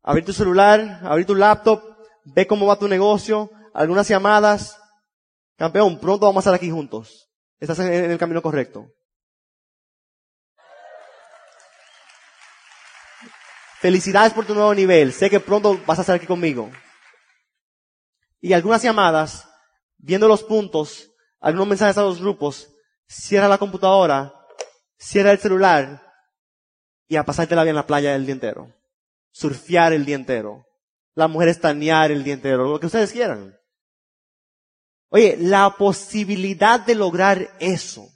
abrir 0.00 0.24
tu 0.24 0.32
celular, 0.32 1.00
abrir 1.02 1.26
tu 1.26 1.34
laptop, 1.34 1.82
ver 2.24 2.46
cómo 2.46 2.66
va 2.66 2.78
tu 2.78 2.86
negocio, 2.86 3.50
algunas 3.74 4.08
llamadas. 4.08 4.78
Campeón, 5.56 5.98
pronto 5.98 6.26
vamos 6.26 6.46
a 6.46 6.50
estar 6.50 6.54
aquí 6.54 6.70
juntos. 6.70 7.28
Estás 7.58 7.80
en 7.80 8.10
el 8.10 8.18
camino 8.18 8.42
correcto. 8.42 8.86
Felicidades 13.80 14.32
por 14.32 14.46
tu 14.46 14.54
nuevo 14.54 14.74
nivel. 14.74 15.12
Sé 15.12 15.28
que 15.28 15.40
pronto 15.40 15.80
vas 15.86 15.98
a 15.98 16.02
estar 16.02 16.16
aquí 16.16 16.26
conmigo. 16.26 16.70
Y 18.40 18.52
algunas 18.52 18.82
llamadas, 18.82 19.48
viendo 19.98 20.28
los 20.28 20.42
puntos, 20.42 21.10
algunos 21.40 21.68
mensajes 21.68 21.98
a 21.98 22.02
los 22.02 22.20
grupos, 22.20 22.68
cierra 23.06 23.48
la 23.48 23.58
computadora, 23.58 24.32
cierra 24.98 25.32
el 25.32 25.38
celular 25.38 26.02
y 27.08 27.16
a 27.16 27.24
pasarte 27.24 27.54
la 27.54 27.62
vida 27.62 27.70
en 27.70 27.76
la 27.76 27.86
playa 27.86 28.14
el 28.14 28.24
día 28.24 28.34
entero. 28.34 28.74
Surfear 29.30 29.92
el 29.92 30.04
día 30.04 30.16
entero. 30.16 30.66
La 31.14 31.28
mujer 31.28 31.48
estanear 31.48 32.10
el 32.10 32.24
día 32.24 32.34
entero. 32.34 32.68
Lo 32.68 32.80
que 32.80 32.86
ustedes 32.86 33.12
quieran. 33.12 33.56
Oye, 35.08 35.36
la 35.38 35.76
posibilidad 35.76 36.80
de 36.80 36.94
lograr 36.94 37.56
eso, 37.60 38.08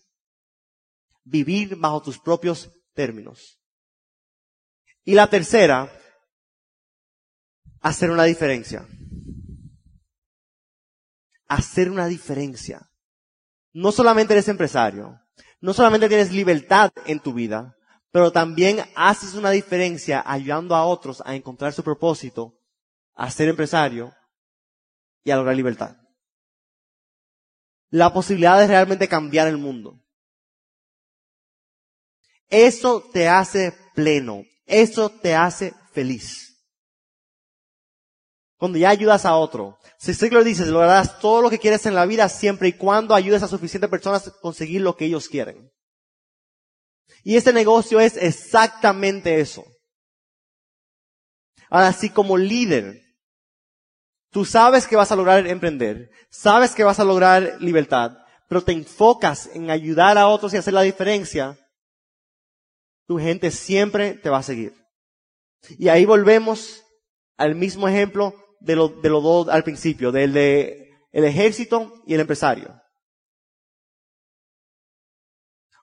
vivir 1.22 1.76
bajo 1.76 2.02
tus 2.02 2.18
propios 2.18 2.70
términos. 2.94 3.59
Y 5.04 5.14
la 5.14 5.28
tercera, 5.28 5.90
hacer 7.80 8.10
una 8.10 8.24
diferencia. 8.24 8.86
Hacer 11.48 11.90
una 11.90 12.06
diferencia. 12.06 12.90
No 13.72 13.92
solamente 13.92 14.34
eres 14.34 14.48
empresario, 14.48 15.20
no 15.60 15.72
solamente 15.72 16.08
tienes 16.08 16.32
libertad 16.32 16.90
en 17.06 17.20
tu 17.20 17.32
vida, 17.32 17.76
pero 18.10 18.32
también 18.32 18.80
haces 18.96 19.34
una 19.34 19.50
diferencia 19.50 20.22
ayudando 20.26 20.74
a 20.74 20.84
otros 20.84 21.22
a 21.24 21.34
encontrar 21.34 21.72
su 21.72 21.84
propósito, 21.84 22.58
a 23.14 23.30
ser 23.30 23.48
empresario 23.48 24.12
y 25.22 25.30
a 25.30 25.36
lograr 25.36 25.54
libertad 25.54 26.00
la 27.90 28.12
posibilidad 28.12 28.58
de 28.58 28.68
realmente 28.68 29.08
cambiar 29.08 29.48
el 29.48 29.58
mundo. 29.58 30.00
Eso 32.48 33.02
te 33.12 33.28
hace 33.28 33.74
pleno, 33.94 34.44
eso 34.70 35.10
te 35.10 35.34
hace 35.34 35.74
feliz. 35.92 36.48
Cuando 38.56 38.78
ya 38.78 38.90
ayudas 38.90 39.24
a 39.24 39.36
otro. 39.36 39.78
Si 39.98 40.30
lo 40.30 40.44
dices, 40.44 40.68
lograrás 40.68 41.18
todo 41.18 41.42
lo 41.42 41.50
que 41.50 41.58
quieres 41.58 41.86
en 41.86 41.94
la 41.94 42.06
vida 42.06 42.28
siempre 42.28 42.68
y 42.68 42.72
cuando 42.72 43.14
ayudes 43.14 43.42
a 43.42 43.48
suficientes 43.48 43.90
personas 43.90 44.28
a 44.28 44.32
conseguir 44.40 44.80
lo 44.82 44.96
que 44.96 45.06
ellos 45.06 45.28
quieren. 45.28 45.70
Y 47.22 47.36
este 47.36 47.52
negocio 47.52 48.00
es 48.00 48.16
exactamente 48.16 49.40
eso. 49.40 49.64
Ahora, 51.68 51.92
si 51.92 52.10
como 52.10 52.36
líder 52.36 53.00
Tú 54.30 54.44
sabes 54.44 54.86
que 54.86 54.94
vas 54.94 55.10
a 55.10 55.16
lograr 55.16 55.44
emprender, 55.46 56.10
sabes 56.30 56.74
que 56.74 56.84
vas 56.84 57.00
a 57.00 57.04
lograr 57.04 57.56
libertad, 57.58 58.12
pero 58.48 58.62
te 58.62 58.72
enfocas 58.72 59.50
en 59.54 59.70
ayudar 59.70 60.18
a 60.18 60.28
otros 60.28 60.54
y 60.54 60.56
hacer 60.56 60.72
la 60.72 60.82
diferencia, 60.82 61.58
tu 63.10 63.18
gente 63.18 63.50
siempre 63.50 64.14
te 64.14 64.30
va 64.30 64.38
a 64.38 64.42
seguir. 64.44 64.72
Y 65.80 65.88
ahí 65.88 66.04
volvemos 66.04 66.84
al 67.36 67.56
mismo 67.56 67.88
ejemplo 67.88 68.32
de 68.60 68.76
los 68.76 69.02
de 69.02 69.08
dos 69.08 69.48
al 69.48 69.64
principio, 69.64 70.12
del 70.12 70.32
de 70.32 70.92
el 71.10 71.24
ejército 71.24 71.92
y 72.06 72.14
el 72.14 72.20
empresario. 72.20 72.72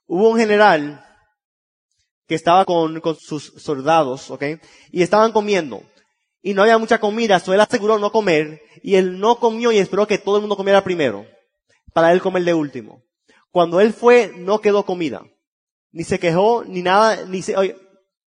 Hubo 0.05 0.29
un 0.29 0.37
general 0.37 1.05
que 2.27 2.35
estaba 2.35 2.63
con, 2.63 3.01
con 3.01 3.17
sus 3.17 3.51
soldados, 3.57 4.31
¿ok? 4.31 4.43
Y 4.93 5.01
estaban 5.01 5.33
comiendo 5.33 5.83
y 6.41 6.53
no 6.53 6.61
había 6.61 6.77
mucha 6.77 7.01
comida, 7.01 7.41
so 7.41 7.53
él 7.53 7.59
aseguró 7.59 7.99
no 7.99 8.09
comer 8.09 8.61
y 8.81 8.95
él 8.95 9.19
no 9.19 9.37
comió 9.37 9.73
y 9.73 9.79
esperó 9.79 10.07
que 10.07 10.17
todo 10.17 10.37
el 10.37 10.43
mundo 10.43 10.55
comiera 10.55 10.81
primero. 10.81 11.25
para 11.91 12.13
él 12.13 12.21
comer 12.21 12.45
de 12.45 12.53
último. 12.53 13.03
Cuando 13.51 13.81
él 13.81 13.91
fue, 13.91 14.31
no 14.37 14.61
quedó 14.61 14.85
comida. 14.85 15.25
Ni 15.97 16.03
se 16.03 16.19
quejó, 16.19 16.63
ni 16.63 16.83
nada, 16.83 17.25
ni 17.25 17.41
se, 17.41 17.57
oye, 17.57 17.75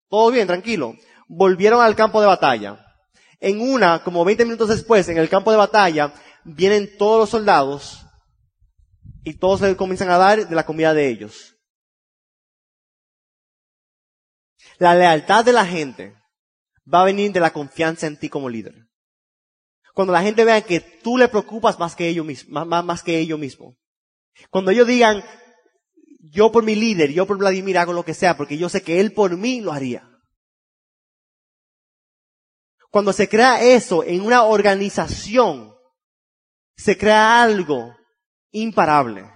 todo 0.09 0.33
bien, 0.33 0.49
tranquilo. 0.49 0.97
Volvieron 1.29 1.81
al 1.81 1.95
campo 1.95 2.21
de 2.21 2.27
batalla. 2.27 2.85
En 3.39 3.61
una, 3.61 4.03
como 4.03 4.25
20 4.25 4.45
minutos 4.45 4.71
después, 4.71 5.09
en 5.09 5.19
el 5.19 5.29
campo 5.29 5.53
de 5.53 5.57
batalla, 5.57 6.13
vienen 6.43 6.91
todos 6.99 7.21
los 7.21 7.31
soldados 7.31 8.05
y 9.23 9.35
todos 9.35 9.61
le 9.61 9.77
comienzan 9.77 10.11
a 10.11 10.19
dar 10.19 10.49
de 10.49 10.57
la 10.57 10.67
comida 10.67 10.93
de 10.95 11.11
ellos. 11.11 11.55
La 14.79 14.97
lealtad 14.97 15.45
de 15.45 15.53
la 15.53 15.65
gente 15.65 16.17
va 16.93 17.03
a 17.03 17.05
venir 17.05 17.31
de 17.31 17.39
la 17.39 17.53
confianza 17.53 18.09
en 18.09 18.19
ti 18.19 18.29
como 18.29 18.49
líder. 18.49 18.75
Cuando 19.95 20.13
la 20.13 20.23
gente 20.23 20.45
vea 20.45 20.61
que 20.63 20.81
tú 20.81 21.17
le 21.17 21.29
preocupas 21.29 21.79
más 21.79 21.95
que 21.95 22.09
ellos 22.09 22.27
mismos, 22.27 22.67
más, 22.67 22.85
más 22.85 23.05
que 23.05 23.17
ellos 23.17 23.39
mismos. 23.39 23.77
Cuando 24.51 24.73
ellos 24.73 24.89
digan, 24.89 25.23
yo 26.23 26.53
por 26.53 26.63
mi 26.63 26.75
líder, 26.75 27.13
yo 27.13 27.27
por 27.27 27.39
Vladimir 27.39 27.79
hago 27.79 27.93
lo 27.93 28.05
que 28.05 28.15
sea, 28.15 28.37
porque 28.37 28.59
yo 28.59 28.69
sé 28.69 28.83
que 28.83 29.01
él 29.01 29.13
por 29.13 29.37
mí 29.37 29.61
lo 29.61 29.73
haría. 29.73 30.07
Cuando 32.91 33.13
se 33.13 33.29
crea 33.29 33.63
eso 33.63 34.03
en 34.05 34.23
una 34.23 34.43
organización, 34.43 35.73
se 36.77 36.99
crea 36.99 37.43
algo 37.43 37.95
imparable. 38.51 39.31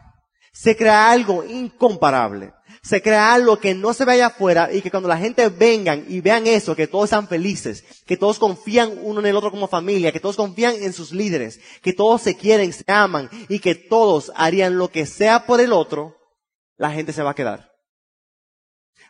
Se 0.52 0.76
crea 0.76 1.10
algo 1.10 1.44
incomparable. 1.44 2.52
Se 2.82 3.00
crea 3.00 3.32
algo 3.32 3.58
que 3.58 3.74
no 3.74 3.94
se 3.94 4.04
vaya 4.04 4.26
afuera 4.26 4.70
y 4.72 4.82
que 4.82 4.90
cuando 4.90 5.08
la 5.08 5.16
gente 5.16 5.48
vengan 5.48 6.04
y 6.08 6.20
vean 6.20 6.46
eso, 6.46 6.76
que 6.76 6.86
todos 6.86 7.04
están 7.04 7.28
felices, 7.28 7.84
que 8.06 8.16
todos 8.16 8.38
confían 8.38 8.98
uno 9.02 9.20
en 9.20 9.26
el 9.26 9.36
otro 9.36 9.50
como 9.50 9.68
familia, 9.68 10.12
que 10.12 10.20
todos 10.20 10.36
confían 10.36 10.74
en 10.80 10.92
sus 10.92 11.12
líderes, 11.12 11.60
que 11.80 11.92
todos 11.92 12.22
se 12.22 12.36
quieren, 12.36 12.72
se 12.72 12.84
aman 12.86 13.30
y 13.48 13.58
que 13.60 13.74
todos 13.74 14.32
harían 14.36 14.76
lo 14.76 14.88
que 14.88 15.06
sea 15.06 15.46
por 15.46 15.60
el 15.60 15.72
otro, 15.72 16.16
la 16.76 16.90
gente 16.90 17.12
se 17.12 17.22
va 17.22 17.30
a 17.30 17.34
quedar. 17.34 17.72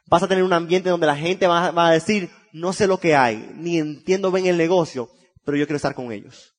Vas 0.06 0.22
a 0.22 0.28
tener 0.28 0.44
un 0.44 0.52
ambiente 0.52 0.90
donde 0.90 1.06
la 1.06 1.16
gente 1.16 1.46
va, 1.46 1.88
a 1.88 1.90
decir, 1.90 2.30
no 2.52 2.72
sé 2.72 2.86
lo 2.86 2.98
que 2.98 3.16
hay, 3.16 3.50
ni 3.54 3.78
entiendo 3.78 4.30
bien 4.30 4.46
el 4.46 4.58
negocio, 4.58 5.10
pero 5.44 5.56
yo 5.56 5.66
quiero 5.66 5.76
estar 5.76 5.94
con 5.94 6.12
ellos. 6.12 6.54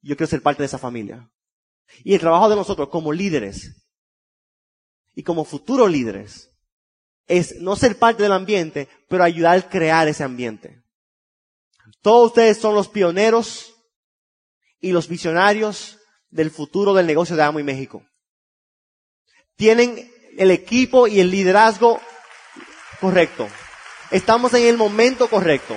Yo 0.00 0.16
quiero 0.16 0.30
ser 0.30 0.42
parte 0.42 0.62
de 0.62 0.66
esa 0.66 0.78
familia. 0.78 1.28
Y 2.04 2.14
el 2.14 2.20
trabajo 2.20 2.48
de 2.48 2.56
nosotros 2.56 2.88
como 2.88 3.12
líderes 3.12 3.84
y 5.14 5.22
como 5.22 5.44
futuros 5.44 5.90
líderes 5.90 6.50
es 7.26 7.60
no 7.60 7.76
ser 7.76 7.98
parte 7.98 8.22
del 8.22 8.32
ambiente, 8.32 8.88
pero 9.08 9.24
ayudar 9.24 9.58
a 9.58 9.68
crear 9.68 10.08
ese 10.08 10.24
ambiente. 10.24 10.82
Todos 12.00 12.28
ustedes 12.28 12.58
son 12.58 12.74
los 12.74 12.88
pioneros 12.88 13.74
y 14.80 14.92
los 14.92 15.08
visionarios 15.08 15.98
del 16.30 16.50
futuro 16.50 16.94
del 16.94 17.06
negocio 17.06 17.36
de 17.36 17.42
Amo 17.42 17.60
y 17.60 17.64
México. 17.64 18.04
Tienen 19.56 20.11
el 20.36 20.50
equipo 20.50 21.06
y 21.06 21.20
el 21.20 21.30
liderazgo 21.30 22.00
correcto. 23.00 23.48
Estamos 24.10 24.52
en 24.54 24.66
el 24.66 24.76
momento 24.76 25.28
correcto. 25.28 25.76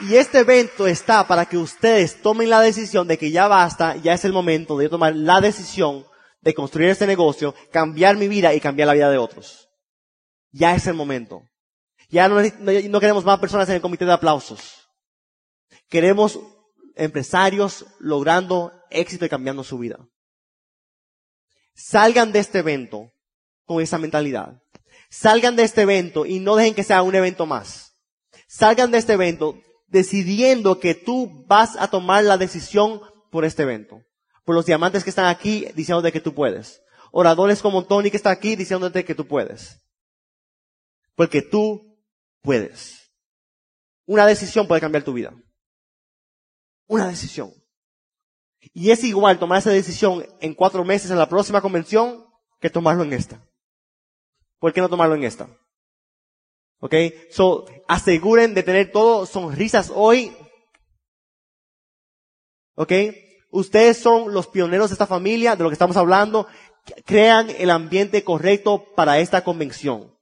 Y 0.00 0.16
este 0.16 0.40
evento 0.40 0.86
está 0.86 1.26
para 1.26 1.46
que 1.46 1.56
ustedes 1.56 2.20
tomen 2.20 2.50
la 2.50 2.60
decisión 2.60 3.06
de 3.06 3.16
que 3.16 3.30
ya 3.30 3.46
basta, 3.46 3.96
ya 3.96 4.12
es 4.12 4.24
el 4.24 4.32
momento 4.32 4.76
de 4.76 4.88
tomar 4.88 5.14
la 5.14 5.40
decisión 5.40 6.04
de 6.40 6.52
construir 6.52 6.90
este 6.90 7.06
negocio, 7.06 7.54
cambiar 7.72 8.16
mi 8.16 8.28
vida 8.28 8.52
y 8.52 8.60
cambiar 8.60 8.88
la 8.88 8.94
vida 8.94 9.10
de 9.10 9.18
otros. 9.18 9.68
Ya 10.50 10.74
es 10.74 10.86
el 10.86 10.94
momento. 10.94 11.48
Ya 12.10 12.28
no, 12.28 12.40
no 12.42 13.00
queremos 13.00 13.24
más 13.24 13.38
personas 13.38 13.68
en 13.68 13.76
el 13.76 13.80
comité 13.80 14.04
de 14.04 14.12
aplausos. 14.12 14.90
Queremos 15.88 16.38
empresarios 16.96 17.86
logrando 17.98 18.72
éxito 18.90 19.24
y 19.24 19.28
cambiando 19.28 19.64
su 19.64 19.78
vida. 19.78 19.98
Salgan 21.74 22.32
de 22.32 22.38
este 22.38 22.60
evento 22.60 23.12
con 23.64 23.82
esa 23.82 23.98
mentalidad. 23.98 24.62
Salgan 25.10 25.56
de 25.56 25.64
este 25.64 25.82
evento 25.82 26.26
y 26.26 26.38
no 26.38 26.56
dejen 26.56 26.74
que 26.74 26.84
sea 26.84 27.02
un 27.02 27.14
evento 27.14 27.46
más. 27.46 27.96
Salgan 28.48 28.90
de 28.90 28.98
este 28.98 29.14
evento 29.14 29.60
decidiendo 29.86 30.80
que 30.80 30.94
tú 30.94 31.44
vas 31.46 31.76
a 31.76 31.88
tomar 31.88 32.24
la 32.24 32.38
decisión 32.38 33.00
por 33.30 33.44
este 33.44 33.62
evento. 33.62 34.02
Por 34.44 34.54
los 34.54 34.66
diamantes 34.66 35.04
que 35.04 35.10
están 35.10 35.26
aquí 35.26 35.68
diciéndote 35.74 36.12
que 36.12 36.20
tú 36.20 36.34
puedes. 36.34 36.80
Oradores 37.10 37.62
como 37.62 37.84
Tony 37.84 38.10
que 38.10 38.16
está 38.16 38.30
aquí 38.30 38.56
diciéndote 38.56 39.04
que 39.04 39.14
tú 39.14 39.26
puedes. 39.26 39.80
Porque 41.14 41.42
tú 41.42 41.96
puedes. 42.42 43.12
Una 44.06 44.26
decisión 44.26 44.66
puede 44.66 44.80
cambiar 44.80 45.04
tu 45.04 45.12
vida. 45.12 45.32
Una 46.86 47.08
decisión. 47.08 47.52
Y 48.72 48.90
es 48.90 49.04
igual 49.04 49.38
tomar 49.38 49.58
esa 49.58 49.70
decisión 49.70 50.26
en 50.40 50.54
cuatro 50.54 50.84
meses 50.84 51.10
en 51.10 51.18
la 51.18 51.28
próxima 51.28 51.60
convención 51.60 52.24
que 52.60 52.70
tomarlo 52.70 53.04
en 53.04 53.12
esta. 53.12 53.40
¿Por 54.58 54.72
qué 54.72 54.80
no 54.80 54.88
tomarlo 54.88 55.14
en 55.14 55.24
esta? 55.24 55.48
¿Ok? 56.78 56.94
So, 57.30 57.66
aseguren 57.88 58.54
de 58.54 58.62
tener 58.62 58.90
todo 58.90 59.26
sonrisas 59.26 59.92
hoy. 59.94 60.36
¿Ok? 62.74 62.92
Ustedes 63.50 63.98
son 63.98 64.32
los 64.32 64.48
pioneros 64.48 64.90
de 64.90 64.94
esta 64.94 65.06
familia, 65.06 65.56
de 65.56 65.62
lo 65.62 65.70
que 65.70 65.74
estamos 65.74 65.96
hablando. 65.96 66.46
Crean 67.04 67.50
el 67.50 67.70
ambiente 67.70 68.24
correcto 68.24 68.84
para 68.96 69.18
esta 69.18 69.44
convención. 69.44 70.14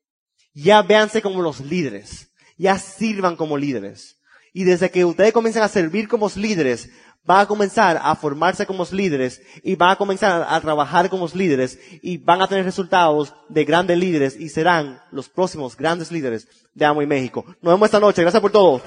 Ya 0.55 0.83
véanse 0.83 1.23
como 1.23 1.41
los 1.43 1.61
líderes. 1.61 2.33
Ya 2.59 2.79
sirvan 2.79 3.37
como 3.37 3.57
líderes. 3.57 4.21
Y 4.53 4.65
desde 4.65 4.91
que 4.91 5.05
ustedes 5.05 5.33
comiencen 5.33 5.63
a 5.63 5.69
servir 5.69 6.09
como 6.09 6.31
líderes, 6.35 6.91
van 7.25 7.41
a 7.41 7.47
comenzar 7.47 8.01
a 8.03 8.15
formarse 8.17 8.67
como 8.67 8.85
líderes 8.91 9.41
y 9.63 9.77
van 9.77 9.91
a 9.91 9.97
comenzar 9.97 10.47
a 10.49 10.61
trabajar 10.61 11.09
como 11.09 11.29
líderes 11.29 11.79
y 12.03 12.19
van 12.19 12.43
a 12.43 12.49
tener 12.49 12.65
resultados 12.65 13.35
de 13.49 13.65
grandes 13.65 13.99
líderes 13.99 14.37
y 14.39 14.49
serán 14.49 15.01
los 15.13 15.29
próximos 15.29 15.77
grandes 15.77 16.11
líderes 16.11 16.49
de 16.75 16.85
Amo 16.85 17.03
y 17.03 17.07
México. 17.07 17.45
Nos 17.61 17.75
vemos 17.75 17.87
esta 17.87 18.01
noche. 18.01 18.23
Gracias 18.23 18.41
por 18.41 18.51
todo. 18.51 18.83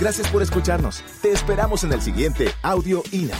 Gracias 0.00 0.28
por 0.28 0.42
escucharnos. 0.42 1.02
Te 1.22 1.32
esperamos 1.32 1.82
en 1.82 1.92
el 1.92 2.00
siguiente 2.00 2.52
Audio 2.62 3.02
INA. 3.10 3.34